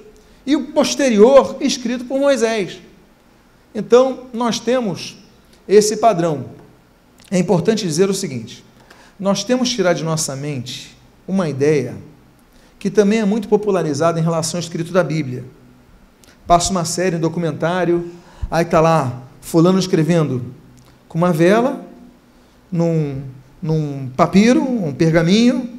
[0.46, 2.80] e o posterior escrito por Moisés.
[3.74, 5.18] Então, nós temos
[5.68, 6.46] esse padrão.
[7.30, 8.64] É importante dizer o seguinte:
[9.18, 10.96] nós temos que tirar de nossa mente
[11.28, 11.94] uma ideia
[12.78, 15.44] que também é muito popularizada em relação ao escrito da Bíblia.
[16.46, 18.10] Passa uma série, um documentário,
[18.50, 20.54] aí está lá, fulano escrevendo
[21.08, 21.84] com uma vela,
[22.70, 23.22] num,
[23.60, 25.75] num papiro, um pergaminho,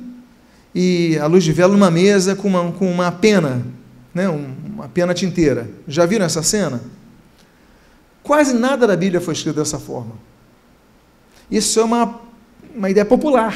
[0.80, 3.66] e a luz de vela numa mesa com uma, com uma pena
[4.14, 5.68] né, uma pena tinteira.
[5.88, 6.82] Já viram essa cena?
[8.22, 10.14] Quase nada da Bíblia foi escrito dessa forma.
[11.50, 12.20] Isso é uma,
[12.76, 13.56] uma ideia popular.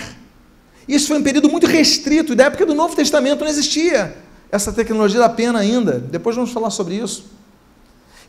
[0.87, 4.17] Isso foi um período muito restrito, da época do Novo Testamento não existia
[4.51, 5.99] essa tecnologia da pena ainda.
[5.99, 7.31] Depois vamos falar sobre isso.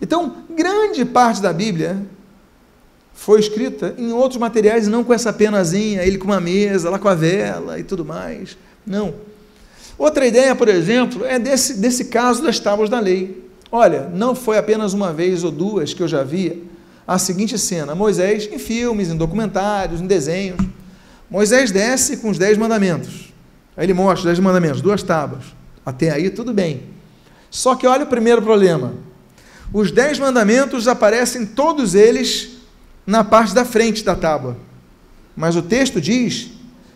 [0.00, 2.04] Então, grande parte da Bíblia
[3.14, 7.08] foi escrita em outros materiais, não com essa penazinha, ele com uma mesa, lá com
[7.08, 8.56] a vela e tudo mais.
[8.86, 9.14] Não.
[9.98, 13.42] Outra ideia, por exemplo, é desse, desse caso das tábuas da lei.
[13.70, 16.64] Olha, não foi apenas uma vez ou duas que eu já vi
[17.06, 20.58] a seguinte cena: Moisés, em filmes, em documentários, em desenhos,
[21.30, 23.32] Moisés desce com os dez mandamentos.
[23.76, 25.44] Aí ele mostra os dez mandamentos, duas tábuas.
[25.84, 26.82] Até aí tudo bem.
[27.50, 28.94] Só que olha o primeiro problema.
[29.72, 32.50] Os dez mandamentos aparecem todos eles
[33.06, 34.56] na parte da frente da tábua.
[35.34, 36.50] Mas o texto diz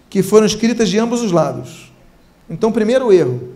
[0.09, 1.93] que foram escritas de ambos os lados.
[2.49, 3.55] Então, primeiro erro: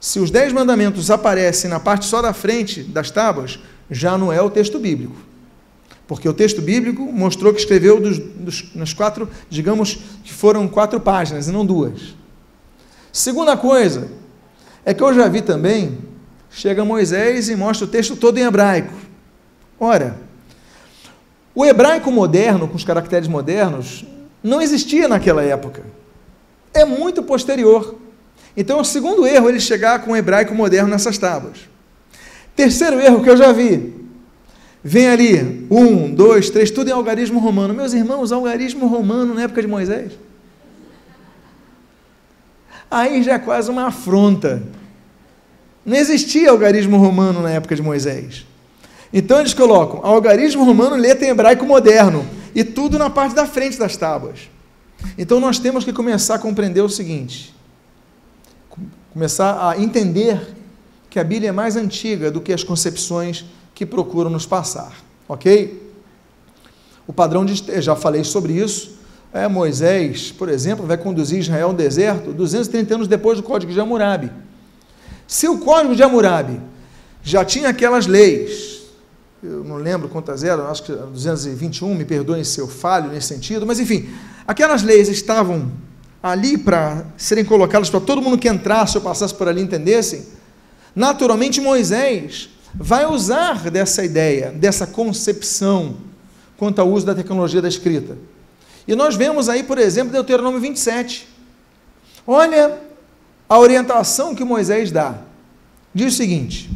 [0.00, 3.58] se os dez mandamentos aparecem na parte só da frente das tábuas,
[3.90, 5.16] já não é o texto bíblico.
[6.06, 10.98] Porque o texto bíblico mostrou que escreveu dos, dos, nas quatro, digamos que foram quatro
[10.98, 12.14] páginas e não duas.
[13.12, 14.08] Segunda coisa,
[14.84, 15.98] é que eu já vi também,
[16.50, 18.92] chega Moisés e mostra o texto todo em hebraico.
[19.78, 20.18] Ora,
[21.54, 24.04] o hebraico moderno, com os caracteres modernos,
[24.42, 25.82] não existia naquela época.
[26.72, 27.96] É muito posterior.
[28.56, 31.58] Então, o segundo erro ele chegar com o hebraico moderno nessas tábuas.
[32.56, 33.94] Terceiro erro que eu já vi.
[34.82, 37.74] Vem ali, um, dois, três, tudo em algarismo romano.
[37.74, 40.12] Meus irmãos, algarismo romano na época de Moisés.
[42.90, 44.62] Aí já é quase uma afronta.
[45.84, 48.44] Não existia algarismo romano na época de Moisés.
[49.12, 53.78] Então eles colocam algarismo romano, letra em hebraico moderno, e tudo na parte da frente
[53.78, 54.48] das tábuas.
[55.16, 57.54] Então nós temos que começar a compreender o seguinte:
[59.12, 60.54] começar a entender
[61.08, 64.92] que a Bíblia é mais antiga do que as concepções que procuram nos passar,
[65.28, 65.90] ok?
[67.06, 68.98] O padrão de, já falei sobre isso.
[69.32, 73.80] É, Moisés, por exemplo, vai conduzir Israel ao deserto 230 anos depois do Código de
[73.80, 74.30] Hammurabi.
[75.26, 76.60] Se o Código de Hammurabi
[77.22, 78.79] já tinha aquelas leis,
[79.42, 83.66] eu não lembro quantas eram, acho que 221, me perdoem se eu falho nesse sentido,
[83.66, 84.10] mas enfim,
[84.46, 85.70] aquelas leis estavam
[86.22, 90.26] ali para serem colocadas para todo mundo que entrasse ou passasse por ali entendessem.
[90.94, 95.96] Naturalmente, Moisés vai usar dessa ideia, dessa concepção
[96.58, 98.18] quanto ao uso da tecnologia da escrita.
[98.86, 101.26] E nós vemos aí, por exemplo, Deuteronômio 27.
[102.26, 102.78] Olha
[103.48, 105.18] a orientação que Moisés dá.
[105.94, 106.70] Diz o seguinte: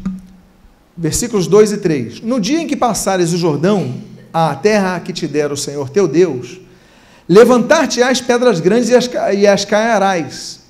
[0.96, 3.94] versículos 2 e 3: No dia em que passares o Jordão,
[4.32, 6.60] a terra que te der o Senhor teu Deus,
[7.28, 10.60] levantar-te-ás pedras grandes e as, e as caiarás,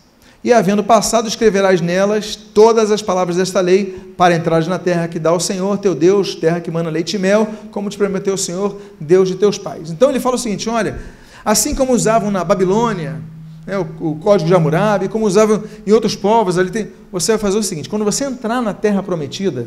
[0.44, 5.18] e havendo passado, escreverás nelas todas as palavras desta lei, para entrares na terra que
[5.18, 8.38] dá o Senhor teu Deus, terra que mana leite e mel, como te prometeu o
[8.38, 9.90] Senhor, Deus de teus pais.
[9.90, 10.98] Então ele fala o seguinte: olha,
[11.44, 13.22] assim como usavam na Babilônia,
[13.66, 17.38] né, o, o, código de Hammurabi, como usavam em outros povos, ali tem, você vai
[17.38, 19.66] fazer o seguinte: quando você entrar na terra prometida,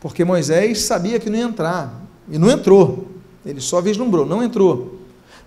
[0.00, 3.08] porque Moisés sabia que não ia entrar, e não entrou,
[3.44, 4.98] ele só vislumbrou, não entrou.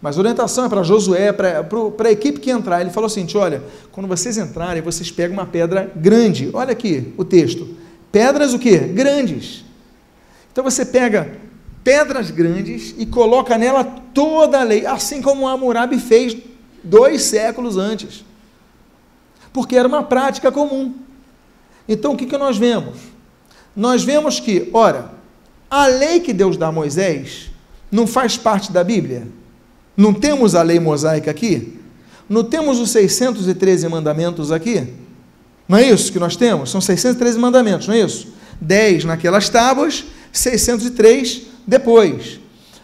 [0.01, 2.81] Mas a orientação é para Josué, para, para a equipe que entrar.
[2.81, 3.61] Ele falou assim: olha,
[3.91, 6.49] quando vocês entrarem, vocês pegam uma pedra grande.
[6.53, 7.69] Olha aqui o texto.
[8.11, 8.79] Pedras o quê?
[8.79, 9.63] Grandes.
[10.51, 11.31] Então você pega
[11.83, 16.35] pedras grandes e coloca nela toda a lei, assim como Hammurabi fez
[16.83, 18.25] dois séculos antes.
[19.53, 20.95] Porque era uma prática comum.
[21.87, 22.97] Então o que, que nós vemos?
[23.75, 25.11] Nós vemos que, ora,
[25.69, 27.49] a lei que Deus dá a Moisés
[27.91, 29.27] não faz parte da Bíblia.
[29.95, 31.79] Não temos a lei mosaica aqui?
[32.27, 34.87] Não temos os 613 mandamentos aqui?
[35.67, 36.69] Não é isso que nós temos?
[36.69, 38.33] São 613 mandamentos, não é isso?
[38.59, 42.39] 10 naquelas tábuas, 603 depois.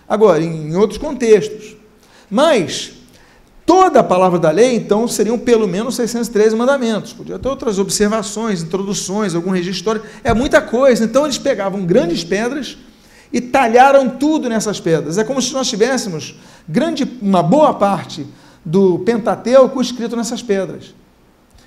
[0.07, 1.75] Agora, em outros contextos.
[2.29, 2.91] Mas,
[3.67, 7.11] toda a palavra da lei, então, seriam pelo menos 613 mandamentos.
[7.11, 10.07] Podia ter outras observações, introduções, algum registro histórico.
[10.23, 11.03] É muita coisa.
[11.03, 12.77] Então, eles pegavam grandes pedras
[13.31, 15.17] e talharam tudo nessas pedras.
[15.17, 18.25] É como se nós tivéssemos grande, uma boa parte
[18.63, 20.95] do Pentateuco escrito nessas pedras.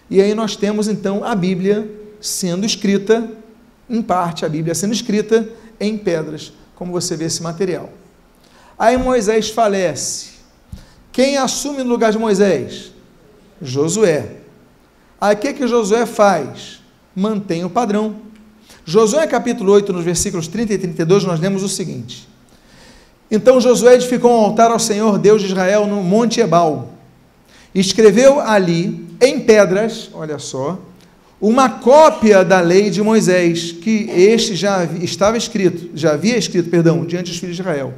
[0.08, 3.30] E aí nós temos então a Bíblia sendo escrita,
[3.88, 5.46] em parte a Bíblia sendo escrita
[5.78, 7.90] em pedras, como você vê esse material.
[8.78, 10.39] Aí Moisés falece.
[11.12, 12.92] Quem assume no lugar de Moisés?
[13.60, 14.36] Josué.
[15.20, 16.80] Aí o que, que Josué faz?
[17.14, 18.30] Mantém o padrão
[18.90, 22.28] Josué capítulo 8, nos versículos 30 e 32, nós lemos o seguinte:
[23.30, 26.94] Então Josué edificou um altar ao Senhor Deus de Israel no Monte Ebal.
[27.72, 30.76] Escreveu ali, em pedras, olha só,
[31.40, 37.04] uma cópia da lei de Moisés, que este já estava escrito, já havia escrito, perdão,
[37.04, 37.94] diante dos filhos de Israel.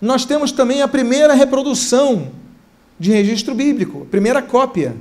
[0.00, 2.30] Nós temos também a primeira reprodução
[2.98, 4.96] de registro bíblico, primeira cópia.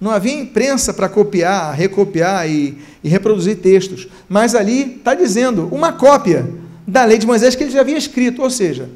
[0.00, 4.08] Não havia imprensa para copiar, recopiar e, e, reproduzir textos.
[4.28, 6.48] Mas ali está dizendo uma cópia
[6.86, 8.42] da lei de Moisés que ele já havia escrito.
[8.42, 8.90] Ou seja,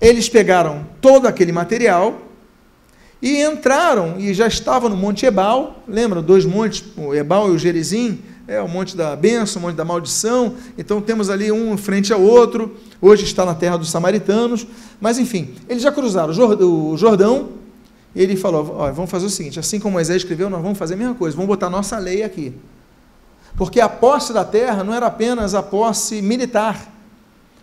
[0.00, 2.22] eles pegaram todo aquele material
[3.20, 5.82] e entraram e já estavam no Monte Ebal.
[5.86, 8.20] Lembra dois montes, o Ebal e o Gerizim?
[8.46, 10.54] É o Monte da Bênção, o Monte da Maldição.
[10.76, 12.76] Então temos ali um frente ao outro.
[13.00, 14.66] Hoje está na terra dos samaritanos.
[15.00, 17.64] Mas enfim, eles já cruzaram o Jordão
[18.14, 21.14] ele falou: vamos fazer o seguinte: assim como Moisés escreveu, nós vamos fazer a mesma
[21.14, 22.52] coisa, vamos botar nossa lei aqui.
[23.56, 26.92] Porque a posse da terra não era apenas a posse militar,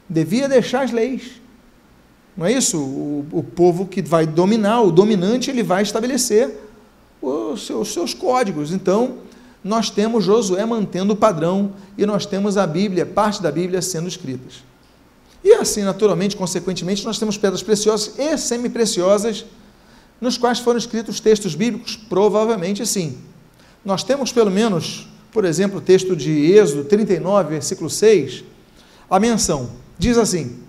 [0.07, 1.41] devia deixar as leis.
[2.35, 2.77] Não é isso?
[2.77, 6.49] O, o povo que vai dominar, o dominante, ele vai estabelecer
[7.21, 8.71] os seus, os seus códigos.
[8.71, 9.17] Então,
[9.63, 14.07] nós temos Josué mantendo o padrão e nós temos a Bíblia, parte da Bíblia sendo
[14.07, 14.63] escritas.
[15.43, 19.45] E assim, naturalmente, consequentemente, nós temos pedras preciosas e semi-preciosas
[20.19, 21.95] nos quais foram escritos textos bíblicos?
[21.95, 23.17] Provavelmente sim.
[23.83, 28.43] Nós temos pelo menos, por exemplo, o texto de Êxodo 39, versículo 6,
[29.09, 29.71] a menção.
[29.97, 30.59] Diz assim: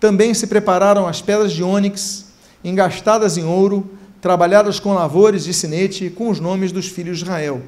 [0.00, 2.26] Também se prepararam as pedras de ônix,
[2.64, 3.88] engastadas em ouro,
[4.20, 7.62] trabalhadas com lavores de sinete com os nomes dos filhos de Israel.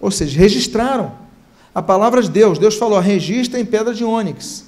[0.00, 1.12] Ou seja, registraram
[1.74, 2.58] a palavra de Deus.
[2.58, 4.64] Deus falou: registra em pedra de ônix.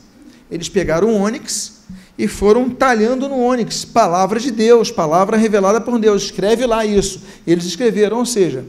[0.50, 1.82] Eles pegaram o ônix
[2.18, 6.24] e foram talhando no ônix, palavra de Deus, palavra revelada por Deus.
[6.24, 7.22] Escreve lá isso.
[7.46, 8.64] Eles escreveram, ou seja,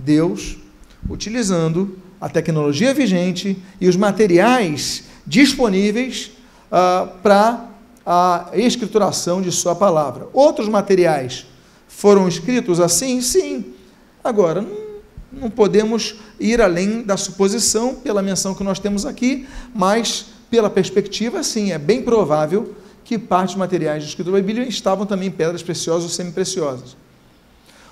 [0.00, 0.56] Deus
[1.08, 6.30] utilizando a tecnologia vigente e os materiais disponíveis
[6.72, 7.68] uh, para
[8.04, 10.28] a escrituração de sua palavra.
[10.32, 11.46] Outros materiais
[11.86, 13.20] foram escritos assim?
[13.20, 13.74] Sim.
[14.24, 14.87] Agora, não,
[15.32, 21.42] não podemos ir além da suposição pela menção que nós temos aqui, mas pela perspectiva,
[21.42, 22.74] sim, é bem provável
[23.04, 26.96] que parte dos materiais de escritura da Bíblia estavam também pedras preciosas ou semi-preciosas.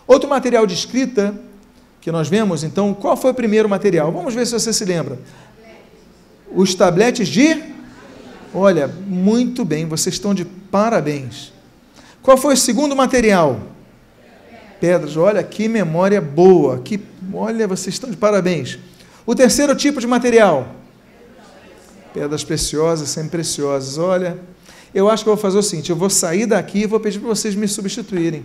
[0.06, 1.34] Outro material de escrita
[2.00, 4.12] que nós vemos, então, qual foi o primeiro material?
[4.12, 5.18] Vamos ver se você se lembra.
[6.54, 7.62] Os tabletes de.
[8.54, 11.52] Olha, muito bem, vocês estão de parabéns.
[12.22, 13.60] Qual foi o segundo material?
[14.80, 15.16] Pedras.
[15.16, 16.78] Olha que memória boa.
[16.78, 17.00] Que,
[17.32, 18.78] olha, vocês estão de parabéns.
[19.24, 20.68] O terceiro tipo de material?
[22.12, 23.98] Pedras preciosas, sempre preciosas.
[23.98, 24.38] Olha,
[24.94, 27.18] eu acho que eu vou fazer o seguinte: eu vou sair daqui e vou pedir
[27.18, 28.44] para vocês me substituírem.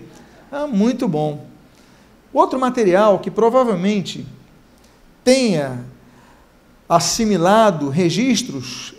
[0.51, 1.45] Ah, muito bom.
[2.33, 4.25] Outro material que provavelmente
[5.23, 5.85] tenha
[6.87, 8.93] assimilado registros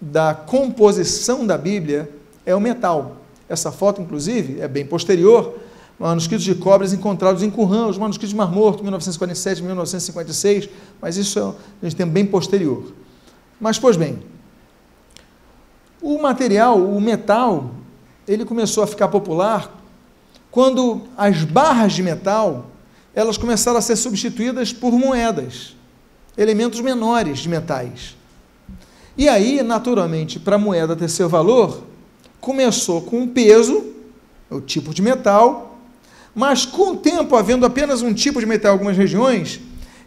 [0.00, 2.10] da composição da Bíblia
[2.44, 3.16] é o metal.
[3.48, 5.58] Essa foto, inclusive, é bem posterior.
[5.98, 10.68] Manuscritos de cobras encontrados em Qumran, os manuscritos de Mar Morto, 1947, 1956,
[11.02, 11.38] mas isso
[11.82, 12.92] é um tempo bem posterior.
[13.60, 14.20] Mas, pois bem,
[16.00, 17.70] o material, o metal,
[18.26, 19.76] ele começou a ficar popular
[20.50, 22.66] quando as barras de metal
[23.14, 25.74] elas começaram a ser substituídas por moedas,
[26.36, 28.16] elementos menores de metais.
[29.16, 31.82] E aí, naturalmente, para a moeda ter seu valor,
[32.40, 33.84] começou com o peso,
[34.48, 35.67] o tipo de metal,
[36.38, 39.58] mas com o tempo, havendo apenas um tipo de metal em algumas regiões,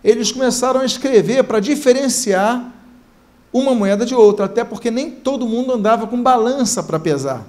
[0.02, 2.74] eles começaram a escrever para diferenciar
[3.52, 7.46] uma moeda de outra, até porque nem todo mundo andava com balança para pesar.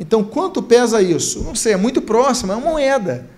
[0.00, 1.44] Então, quanto pesa isso?
[1.44, 3.28] Não sei, é muito próximo, é uma moeda.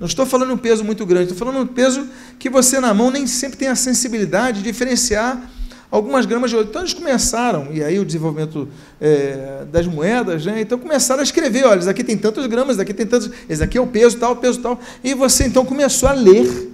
[0.00, 2.08] Não estou falando um peso muito grande, estou falando um peso
[2.38, 5.50] que você na mão nem sempre tem a sensibilidade de diferenciar
[5.94, 6.68] algumas gramas de ouro.
[6.68, 8.68] Então eles começaram, e aí o desenvolvimento
[9.00, 10.60] é, das moedas, né?
[10.60, 13.62] então começaram a escrever, olha, isso aqui tem tantos gramas, isso aqui tem tantos, esse
[13.62, 16.72] aqui é o peso tal, o peso tal, e você então começou a ler,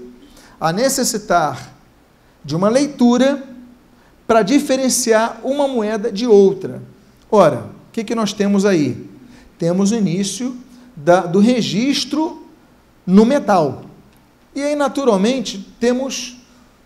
[0.58, 1.70] a necessitar
[2.42, 3.42] de uma leitura
[4.26, 6.80] para diferenciar uma moeda de outra.
[7.30, 9.06] Ora, o que, que nós temos aí?
[9.58, 10.56] Temos o início
[10.96, 12.46] da, do registro
[13.06, 13.82] no metal.
[14.54, 16.39] E aí, naturalmente, temos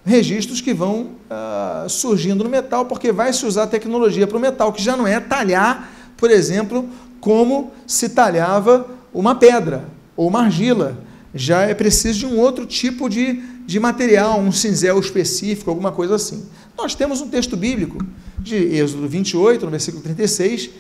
[0.05, 4.73] registros que vão uh, surgindo no metal, porque vai se usar tecnologia para o metal,
[4.73, 6.89] que já não é talhar, por exemplo,
[7.21, 10.99] como se talhava uma pedra ou uma argila.
[11.35, 16.17] Já é preciso de um outro tipo de, de material, um cinzel específico, alguma coisa
[16.17, 16.45] assim.
[16.77, 17.99] Nós temos um texto bíblico
[18.39, 20.71] de Êxodo 28, no versículo 36,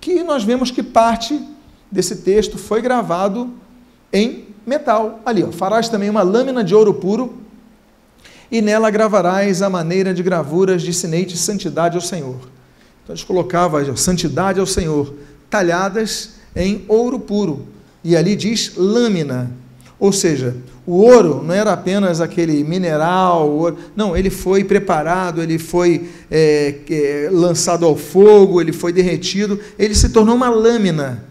[0.00, 1.40] que nós vemos que parte
[1.90, 3.50] desse texto foi gravado
[4.12, 5.20] em metal.
[5.26, 7.34] Ali, ó, farás também uma lâmina de ouro puro,
[8.50, 12.36] e nela gravarás a maneira de gravuras de sinete santidade ao Senhor.
[13.02, 15.14] Então eles colocavam santidade ao Senhor,
[15.48, 17.66] talhadas em ouro puro.
[18.02, 19.50] E ali diz lâmina.
[20.00, 25.58] Ou seja, o ouro não era apenas aquele mineral, ouro, não, ele foi preparado, ele
[25.58, 31.24] foi é, é, lançado ao fogo, ele foi derretido, ele se tornou uma lâmina.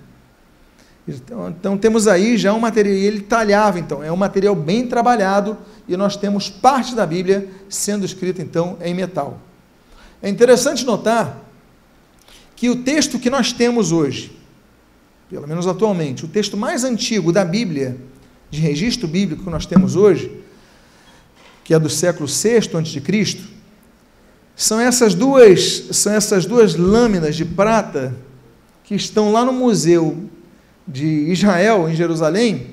[1.07, 5.57] Então, então, temos aí já um material, ele talhava, então, é um material bem trabalhado
[5.87, 9.39] e nós temos parte da Bíblia sendo escrita, então, em metal.
[10.21, 11.45] É interessante notar
[12.57, 14.37] que o texto que nós temos hoje,
[15.29, 17.95] pelo menos atualmente, o texto mais antigo da Bíblia,
[18.49, 20.43] de registro bíblico que nós temos hoje,
[21.63, 23.57] que é do século VI a.C.,
[24.55, 28.15] são essas duas, são essas duas lâminas de prata
[28.83, 30.29] que estão lá no museu
[30.87, 32.67] de Israel, em Jerusalém,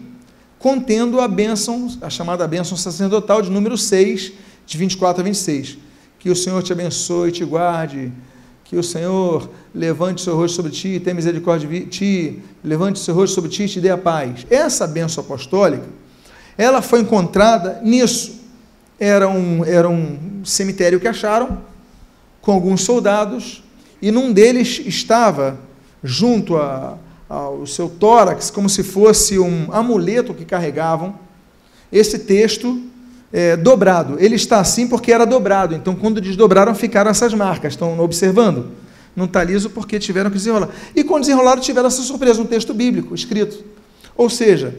[0.59, 4.33] contendo a bênção, a chamada bênção sacerdotal de número 6,
[4.65, 5.79] de 24 a 26.
[6.19, 8.13] Que o Senhor te abençoe e te guarde,
[8.65, 13.35] que o Senhor levante seu rosto sobre ti, tenha misericórdia de ti, levante seu rosto
[13.35, 14.47] sobre ti e te dê a paz.
[14.49, 15.85] Essa bênção apostólica,
[16.57, 18.43] ela foi encontrada nisso.
[18.99, 21.63] Era um, era um cemitério que acharam,
[22.41, 23.63] com alguns soldados,
[24.01, 25.59] e num deles estava,
[26.03, 26.97] junto a,
[27.35, 31.19] ao seu tórax, como se fosse um amuleto que carregavam,
[31.91, 32.81] esse texto
[33.33, 34.17] é, dobrado.
[34.21, 35.75] Ele está assim porque era dobrado.
[35.75, 37.73] Então, quando desdobraram, ficaram essas marcas.
[37.73, 38.69] Estão observando?
[39.17, 40.69] Não está liso porque tiveram que desenrolar.
[40.95, 43.65] E quando desenrolaram, tiveram essa surpresa, um texto bíblico escrito.
[44.17, 44.75] Ou seja,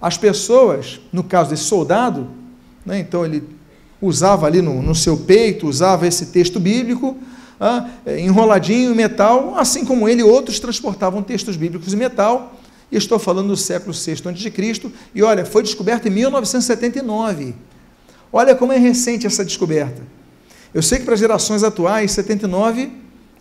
[0.00, 2.28] as pessoas, no caso desse soldado,
[2.84, 3.42] né, então ele
[4.02, 7.16] usava ali no, no seu peito, usava esse texto bíblico,
[7.60, 7.86] ah,
[8.18, 12.56] enroladinho em metal, assim como ele, outros transportavam textos bíblicos em metal.
[12.90, 14.92] E estou falando do século VI a.C.
[15.14, 17.54] E olha, foi descoberto em 1979.
[18.32, 20.02] Olha como é recente essa descoberta.
[20.72, 22.90] Eu sei que para gerações atuais, 79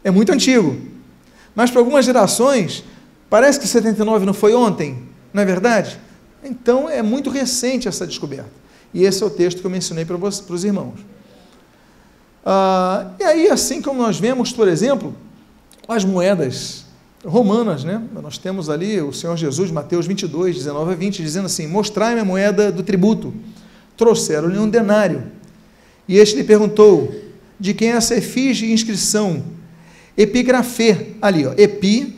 [0.03, 0.77] é muito antigo.
[1.55, 2.83] Mas para algumas gerações,
[3.29, 5.03] parece que 79 não foi ontem,
[5.33, 5.99] não é verdade?
[6.43, 8.51] Então é muito recente essa descoberta.
[8.93, 10.99] E esse é o texto que eu mencionei para, os, para os irmãos.
[12.45, 15.13] Ah, e aí, assim como nós vemos, por exemplo,
[15.87, 16.85] as moedas
[17.25, 18.01] romanas, né?
[18.21, 22.25] Nós temos ali o Senhor Jesus, Mateus 22, 19 a 20, dizendo assim: Mostrai-me a
[22.25, 23.33] moeda do tributo.
[23.97, 25.23] Trouxeram-lhe um denário.
[26.07, 27.13] E este lhe perguntou:
[27.59, 29.43] De quem é essa efígie e inscrição?
[30.17, 32.17] Epigrafê, ali, ó, epi.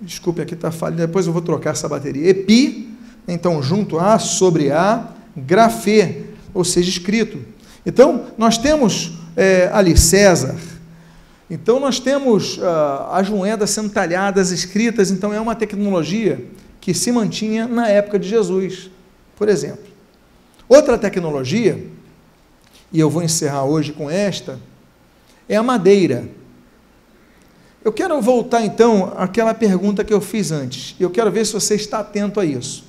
[0.00, 2.28] Desculpe, aqui está falhando, depois eu vou trocar essa bateria.
[2.28, 2.88] Epi,
[3.28, 6.22] então junto a, sobre a, grafê,
[6.54, 7.38] ou seja, escrito.
[7.84, 10.56] Então, nós temos é, ali César.
[11.50, 15.10] Então, nós temos ah, as moedas sendo talhadas, escritas.
[15.10, 16.44] Então, é uma tecnologia
[16.80, 18.90] que se mantinha na época de Jesus,
[19.36, 19.84] por exemplo.
[20.68, 21.84] Outra tecnologia,
[22.92, 24.58] e eu vou encerrar hoje com esta,
[25.48, 26.28] é a madeira.
[27.84, 30.94] Eu quero voltar então àquela pergunta que eu fiz antes.
[31.00, 32.84] Eu quero ver se você está atento a isso.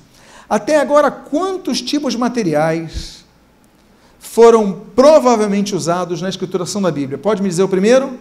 [0.48, 3.21] Até agora, quantos tipos de materiais
[4.22, 7.18] foram provavelmente usados na escrituração da Bíblia.
[7.18, 8.18] Pode me dizer o primeiro?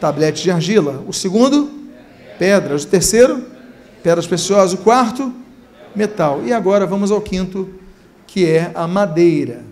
[0.00, 1.04] Tablete de argila.
[1.08, 1.70] O segundo?
[2.38, 2.84] Pedras.
[2.84, 3.44] O terceiro?
[4.02, 4.72] Pedras preciosas.
[4.72, 5.34] O quarto?
[5.94, 6.40] Metal.
[6.44, 7.68] E agora vamos ao quinto,
[8.28, 9.64] que é a madeira.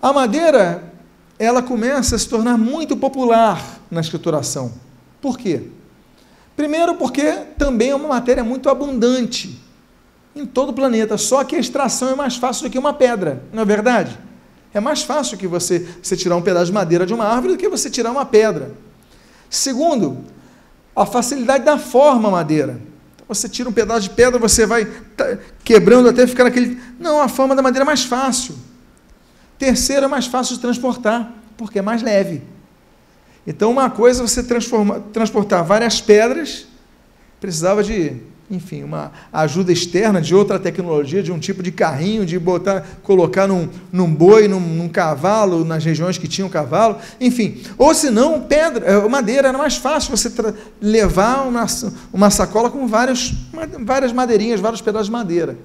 [0.00, 0.94] A madeira,
[1.36, 4.72] ela começa a se tornar muito popular na escrituração.
[5.20, 5.64] Por quê?
[6.56, 9.60] Primeiro, porque também é uma matéria muito abundante
[10.34, 11.16] em todo o planeta.
[11.16, 14.18] Só que a extração é mais fácil do que uma pedra, não é verdade?
[14.74, 17.58] É mais fácil que você, você tirar um pedaço de madeira de uma árvore do
[17.58, 18.72] que você tirar uma pedra.
[19.50, 20.24] Segundo,
[20.96, 22.80] a facilidade da forma madeira.
[23.14, 24.90] Então, você tira um pedaço de pedra, você vai
[25.62, 26.80] quebrando até ficar naquele.
[26.98, 28.54] Não, a forma da madeira é mais fácil.
[29.58, 32.42] Terceiro, é mais fácil de transportar, porque é mais leve.
[33.46, 34.42] Então, uma coisa é você
[35.12, 36.66] transportar várias pedras,
[37.40, 38.22] precisava de
[38.52, 43.48] enfim, uma ajuda externa de outra tecnologia, de um tipo de carrinho, de botar, colocar
[43.48, 47.62] num, num boi, num, num cavalo, nas regiões que tinham cavalo, enfim.
[47.78, 50.30] Ou se não, pedra, eh, madeira, era mais fácil você
[50.82, 51.64] levar uma,
[52.12, 53.32] uma sacola com várias,
[53.80, 55.56] várias madeirinhas, vários pedaços de madeira.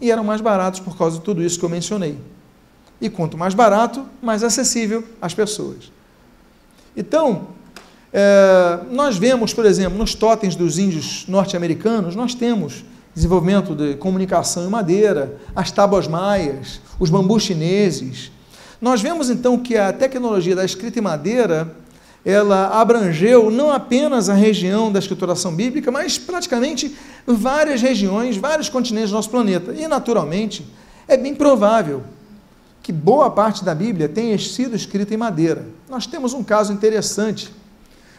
[0.00, 2.16] E eram mais baratos por causa de tudo isso que eu mencionei.
[3.00, 5.90] E quanto mais barato, mais acessível às pessoas.
[6.96, 7.48] Então,
[8.16, 14.64] é, nós vemos, por exemplo, nos totens dos índios norte-americanos, nós temos desenvolvimento de comunicação
[14.64, 18.30] em madeira, as tábuas maias, os bambus chineses.
[18.80, 21.74] Nós vemos então que a tecnologia da escrita em madeira
[22.24, 26.96] ela abrangeu não apenas a região da escrituração bíblica, mas praticamente
[27.26, 29.74] várias regiões, vários continentes do nosso planeta.
[29.74, 30.64] E, naturalmente,
[31.08, 32.04] é bem provável
[32.80, 35.66] que boa parte da Bíblia tenha sido escrita em madeira.
[35.88, 37.52] Nós temos um caso interessante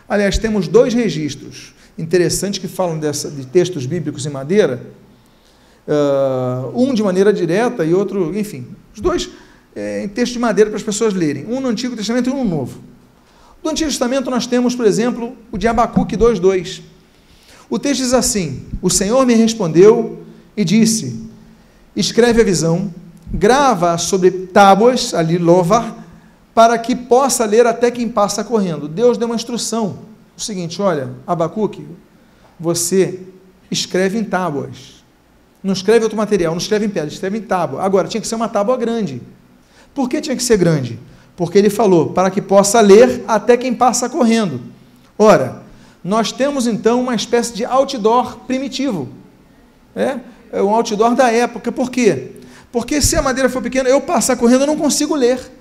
[0.08, 4.82] Aliás, temos dois registros interessantes que falam dessa, de textos bíblicos em madeira,
[5.88, 9.30] uh, um de maneira direta e outro, enfim, os dois
[9.76, 12.44] é, em texto de madeira para as pessoas lerem, um no Antigo Testamento e um
[12.44, 12.80] no Novo.
[13.62, 16.82] Do Antigo Testamento nós temos, por exemplo, o de Abacuque 2.2.
[17.70, 20.24] O texto diz assim, o Senhor me respondeu
[20.56, 21.20] e disse,
[21.96, 22.94] escreve a visão,
[23.34, 26.05] grava sobre tábuas, ali louvar,
[26.56, 28.88] para que possa ler até quem passa correndo.
[28.88, 30.00] Deus deu uma instrução.
[30.38, 31.86] O seguinte, olha, Abacuque,
[32.58, 33.20] você
[33.70, 35.04] escreve em tábuas.
[35.62, 37.84] Não escreve outro material, não escreve em pedra, escreve em tábua.
[37.84, 39.22] Agora, tinha que ser uma tábua grande.
[39.94, 40.98] Por que tinha que ser grande?
[41.36, 44.62] Porque ele falou, para que possa ler até quem passa correndo.
[45.18, 45.62] Ora,
[46.02, 49.10] nós temos então uma espécie de outdoor primitivo.
[49.94, 50.20] É,
[50.54, 51.70] é um outdoor da época.
[51.70, 52.32] Por quê?
[52.72, 55.52] Porque se a madeira for pequena, eu passar correndo, eu não consigo ler.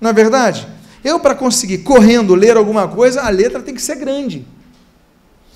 [0.00, 0.66] Não é verdade?
[1.04, 4.46] Eu, para conseguir correndo ler alguma coisa, a letra tem que ser grande.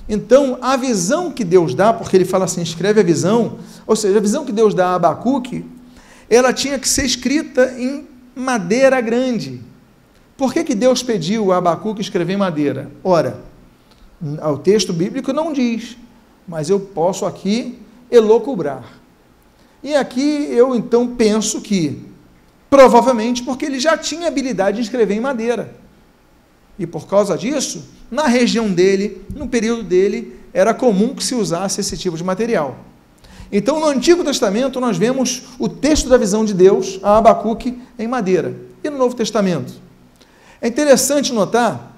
[0.09, 4.19] Então, a visão que Deus dá, porque ele fala assim, escreve a visão, ou seja,
[4.19, 5.65] a visão que Deus dá a Abacuque,
[6.29, 9.61] ela tinha que ser escrita em madeira grande.
[10.37, 12.91] Por que, que Deus pediu a Abacuque escrever em madeira?
[13.05, 13.41] Ora,
[14.23, 15.97] O texto bíblico não diz,
[16.47, 17.79] mas eu posso aqui
[18.11, 18.85] elocubrar.
[19.83, 22.03] E aqui eu então penso que,
[22.71, 25.75] provavelmente porque ele já tinha habilidade de escrever em madeira.
[26.79, 31.81] E por causa disso, na região dele, no período dele, era comum que se usasse
[31.81, 32.79] esse tipo de material.
[33.53, 38.07] Então, no Antigo Testamento, nós vemos o texto da visão de Deus, a Abacuque, em
[38.07, 38.57] madeira.
[38.83, 39.75] E no Novo Testamento?
[40.63, 41.97] É interessante notar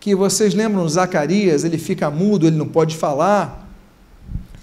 [0.00, 3.59] que vocês lembram Zacarias, ele fica mudo, ele não pode falar.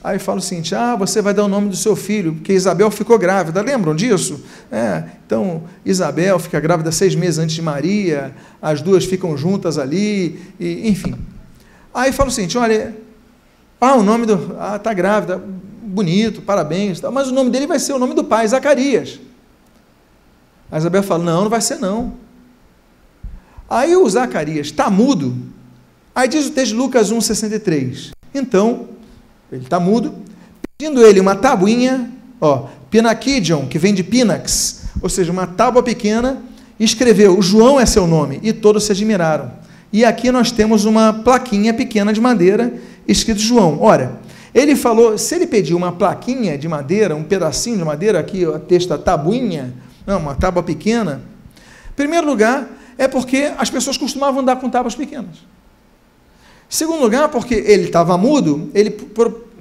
[0.04, 2.90] Aí fala o seguinte: ah, você vai dar o nome do seu filho, porque Isabel
[2.92, 3.62] ficou grávida.
[3.62, 4.44] Lembram disso?
[4.72, 10.40] É, então, Isabel fica grávida seis meses antes de Maria, as duas ficam juntas ali,
[10.60, 11.16] e, enfim.
[11.94, 12.96] Aí fala o seguinte: olha,
[13.82, 14.56] ah, o nome do.
[14.60, 15.42] Ah, está grávida
[15.88, 19.20] bonito, parabéns, mas o nome dele vai ser o nome do pai, Zacarias.
[20.72, 22.14] A Isabel fala: Não, não vai ser não.
[23.70, 25.36] Aí o Zacarias está mudo.
[26.14, 28.12] Aí diz o texto de Lucas 1,63.
[28.34, 28.90] Então,
[29.52, 30.14] ele está mudo,
[30.78, 36.42] pedindo ele uma tabuinha, ó, Pinaquidion, que vem de Pinax, ou seja, uma tábua pequena,
[36.80, 39.52] escreveu: João é seu nome, e todos se admiraram.
[39.92, 42.74] E aqui nós temos uma plaquinha pequena de madeira
[43.08, 43.82] escrito João.
[43.82, 44.20] Ora,
[44.54, 48.60] ele falou, se ele pediu uma plaquinha de madeira, um pedacinho de madeira, aqui a
[48.60, 49.74] texta tabuinha,
[50.06, 51.22] não, uma tábua pequena,
[51.90, 52.68] em primeiro lugar,
[52.98, 55.38] é porque as pessoas costumavam andar com tábuas pequenas.
[56.70, 58.96] Segundo lugar, porque ele estava mudo, ele,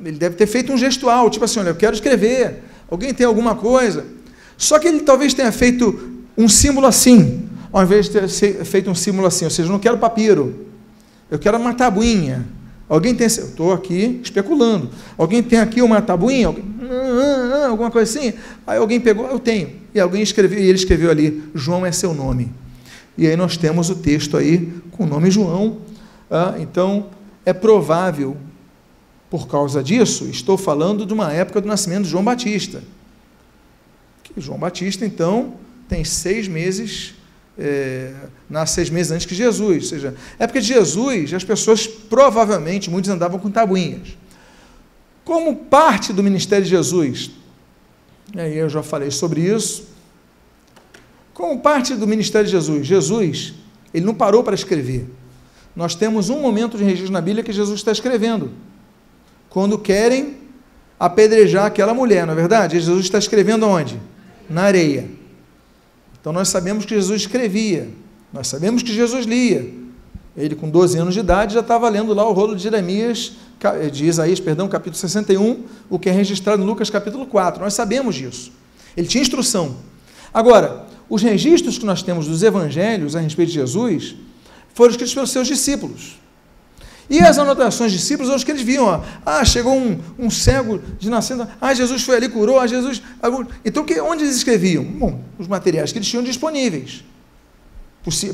[0.04, 3.54] ele deve ter feito um gestual, tipo assim, olha, eu quero escrever, alguém tem alguma
[3.54, 4.04] coisa.
[4.56, 8.28] Só que ele talvez tenha feito um símbolo assim, ao invés de ter
[8.64, 10.66] feito um símbolo assim, ou seja, eu não quero papiro,
[11.30, 12.46] eu quero uma tabuinha.
[12.88, 13.26] Alguém tem.
[13.26, 14.90] Estou aqui especulando.
[15.18, 16.46] Alguém tem aqui uma tabuinha?
[16.46, 18.32] Alguém, ah, ah, alguma coisa assim?
[18.66, 19.70] Aí alguém pegou, eu tenho.
[19.92, 22.52] E alguém escreveu, e ele escreveu ali: João é seu nome.
[23.18, 25.78] E aí nós temos o texto aí com o nome João.
[26.30, 27.10] Ah, então,
[27.44, 28.36] é provável,
[29.30, 32.82] por causa disso, estou falando de uma época do nascimento de João Batista.
[34.22, 35.54] Que João Batista, então,
[35.88, 37.14] tem seis meses
[37.58, 38.12] é,
[38.50, 39.84] nasce seis meses antes que Jesus.
[39.84, 44.16] Ou seja, época de Jesus, as pessoas provavelmente, muitos andavam com tabuinhas.
[45.24, 47.30] Como parte do ministério de Jesus,
[48.34, 49.88] e aí eu já falei sobre isso.
[51.32, 53.54] Como parte do ministério de Jesus, Jesus,
[53.92, 55.06] ele não parou para escrever.
[55.76, 58.50] Nós temos um momento de registro na Bíblia que Jesus está escrevendo.
[59.50, 60.38] Quando querem
[60.98, 62.80] apedrejar aquela mulher, não é verdade?
[62.80, 64.00] Jesus está escrevendo onde?
[64.48, 65.10] Na areia.
[66.18, 67.90] Então nós sabemos que Jesus escrevia,
[68.32, 69.70] nós sabemos que Jesus lia.
[70.36, 73.32] Ele, com 12 anos de idade, já estava lendo lá o rolo de Jeremias,
[73.92, 77.62] de Isaías, perdão, capítulo 61, o que é registrado em Lucas capítulo 4.
[77.62, 78.52] Nós sabemos disso.
[78.96, 79.76] Ele tinha instrução.
[80.32, 84.16] Agora, os registros que nós temos dos evangelhos a respeito de Jesus
[84.76, 86.18] foram escritos pelos seus discípulos.
[87.08, 90.78] E as anotações de discípulos, os que eles viam, ó, ah, chegou um, um cego
[90.98, 93.00] de nascendo, ah, Jesus foi ali, curou, ah, Jesus.
[93.64, 94.84] Então, que, onde eles escreviam?
[94.84, 97.04] Bom, os materiais que eles tinham disponíveis.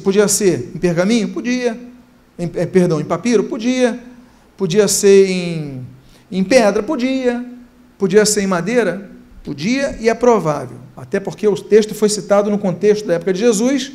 [0.02, 1.28] Podia ser em pergaminho?
[1.28, 1.78] Podia.
[2.36, 3.44] Em, é, perdão, em papiro?
[3.44, 4.00] Podia.
[4.56, 5.86] Podia ser em,
[6.30, 6.82] em pedra?
[6.82, 7.44] Podia.
[7.96, 9.10] Podia ser em madeira?
[9.44, 10.78] Podia e é provável.
[10.96, 13.92] Até porque o texto foi citado no contexto da época de Jesus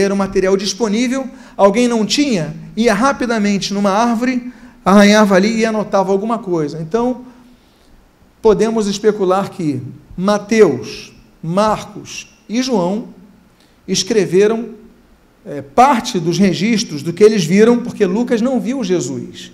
[0.00, 4.52] era um material disponível, alguém não tinha, ia rapidamente numa árvore,
[4.84, 6.80] arranhava ali e anotava alguma coisa.
[6.82, 7.24] Então,
[8.42, 9.80] podemos especular que
[10.16, 13.08] Mateus, Marcos e João
[13.86, 14.70] escreveram
[15.46, 19.52] é, parte dos registros do que eles viram, porque Lucas não viu Jesus.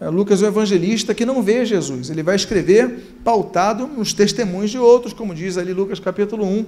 [0.00, 2.10] É, Lucas é o evangelista que não vê Jesus.
[2.10, 6.66] Ele vai escrever pautado nos testemunhos de outros, como diz ali Lucas capítulo 1,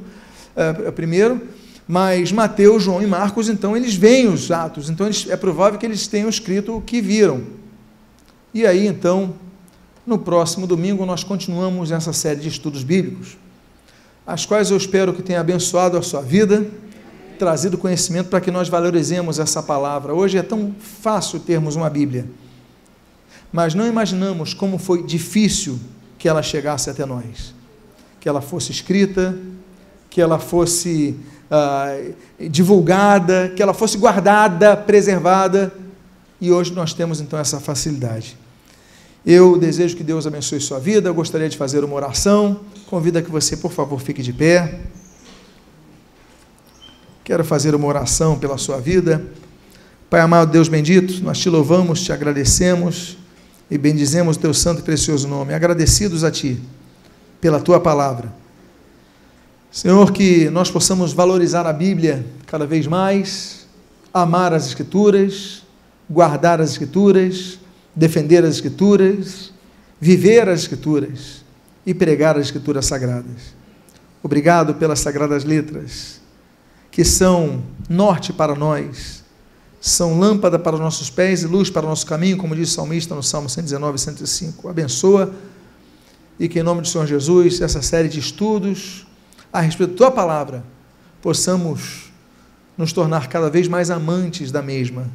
[0.56, 1.42] é, primeiro
[1.86, 5.84] mas Mateus, João e Marcos, então, eles veem os atos, então eles, é provável que
[5.84, 7.44] eles tenham escrito o que viram.
[8.54, 9.34] E aí, então,
[10.06, 13.36] no próximo domingo, nós continuamos essa série de estudos bíblicos,
[14.26, 16.66] as quais eu espero que tenha abençoado a sua vida,
[17.38, 20.14] trazido conhecimento para que nós valorizemos essa palavra.
[20.14, 22.26] Hoje é tão fácil termos uma Bíblia,
[23.52, 25.78] mas não imaginamos como foi difícil
[26.16, 27.54] que ela chegasse até nós,
[28.18, 29.36] que ela fosse escrita,
[30.08, 31.16] que ela fosse
[31.50, 32.14] uh,
[32.48, 35.72] divulgada, que ela fosse guardada, preservada,
[36.40, 38.36] e hoje nós temos então essa facilidade.
[39.24, 43.22] Eu desejo que Deus abençoe sua vida, eu gostaria de fazer uma oração, convido a
[43.22, 44.80] que você, por favor, fique de pé.
[47.22, 49.24] Quero fazer uma oração pela sua vida.
[50.10, 53.16] Pai amado, Deus bendito, nós te louvamos, te agradecemos
[53.70, 55.54] e bendizemos o teu santo e precioso nome.
[55.54, 56.60] Agradecidos a ti
[57.40, 58.43] pela tua palavra
[59.74, 63.66] Senhor, que nós possamos valorizar a Bíblia cada vez mais,
[64.14, 65.64] amar as Escrituras,
[66.08, 67.58] guardar as Escrituras,
[67.92, 69.52] defender as Escrituras,
[70.00, 71.44] viver as Escrituras
[71.84, 73.52] e pregar as Escrituras sagradas.
[74.22, 76.20] Obrigado pelas sagradas letras,
[76.88, 77.60] que são
[77.90, 79.24] norte para nós,
[79.80, 82.74] são lâmpada para os nossos pés e luz para o nosso caminho, como diz o
[82.74, 84.68] salmista no Salmo 119, 105.
[84.68, 85.34] Abençoa
[86.38, 89.04] e que em nome do Senhor Jesus, essa série de estudos
[89.54, 90.64] a respeito da tua palavra,
[91.22, 92.12] possamos
[92.76, 95.08] nos tornar cada vez mais amantes da mesma,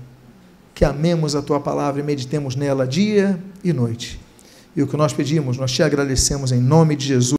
[0.73, 4.17] que amemos a tua palavra e meditemos nela dia e noite.
[4.73, 7.27] E o que nós pedimos, nós te agradecemos em nome de Jesus.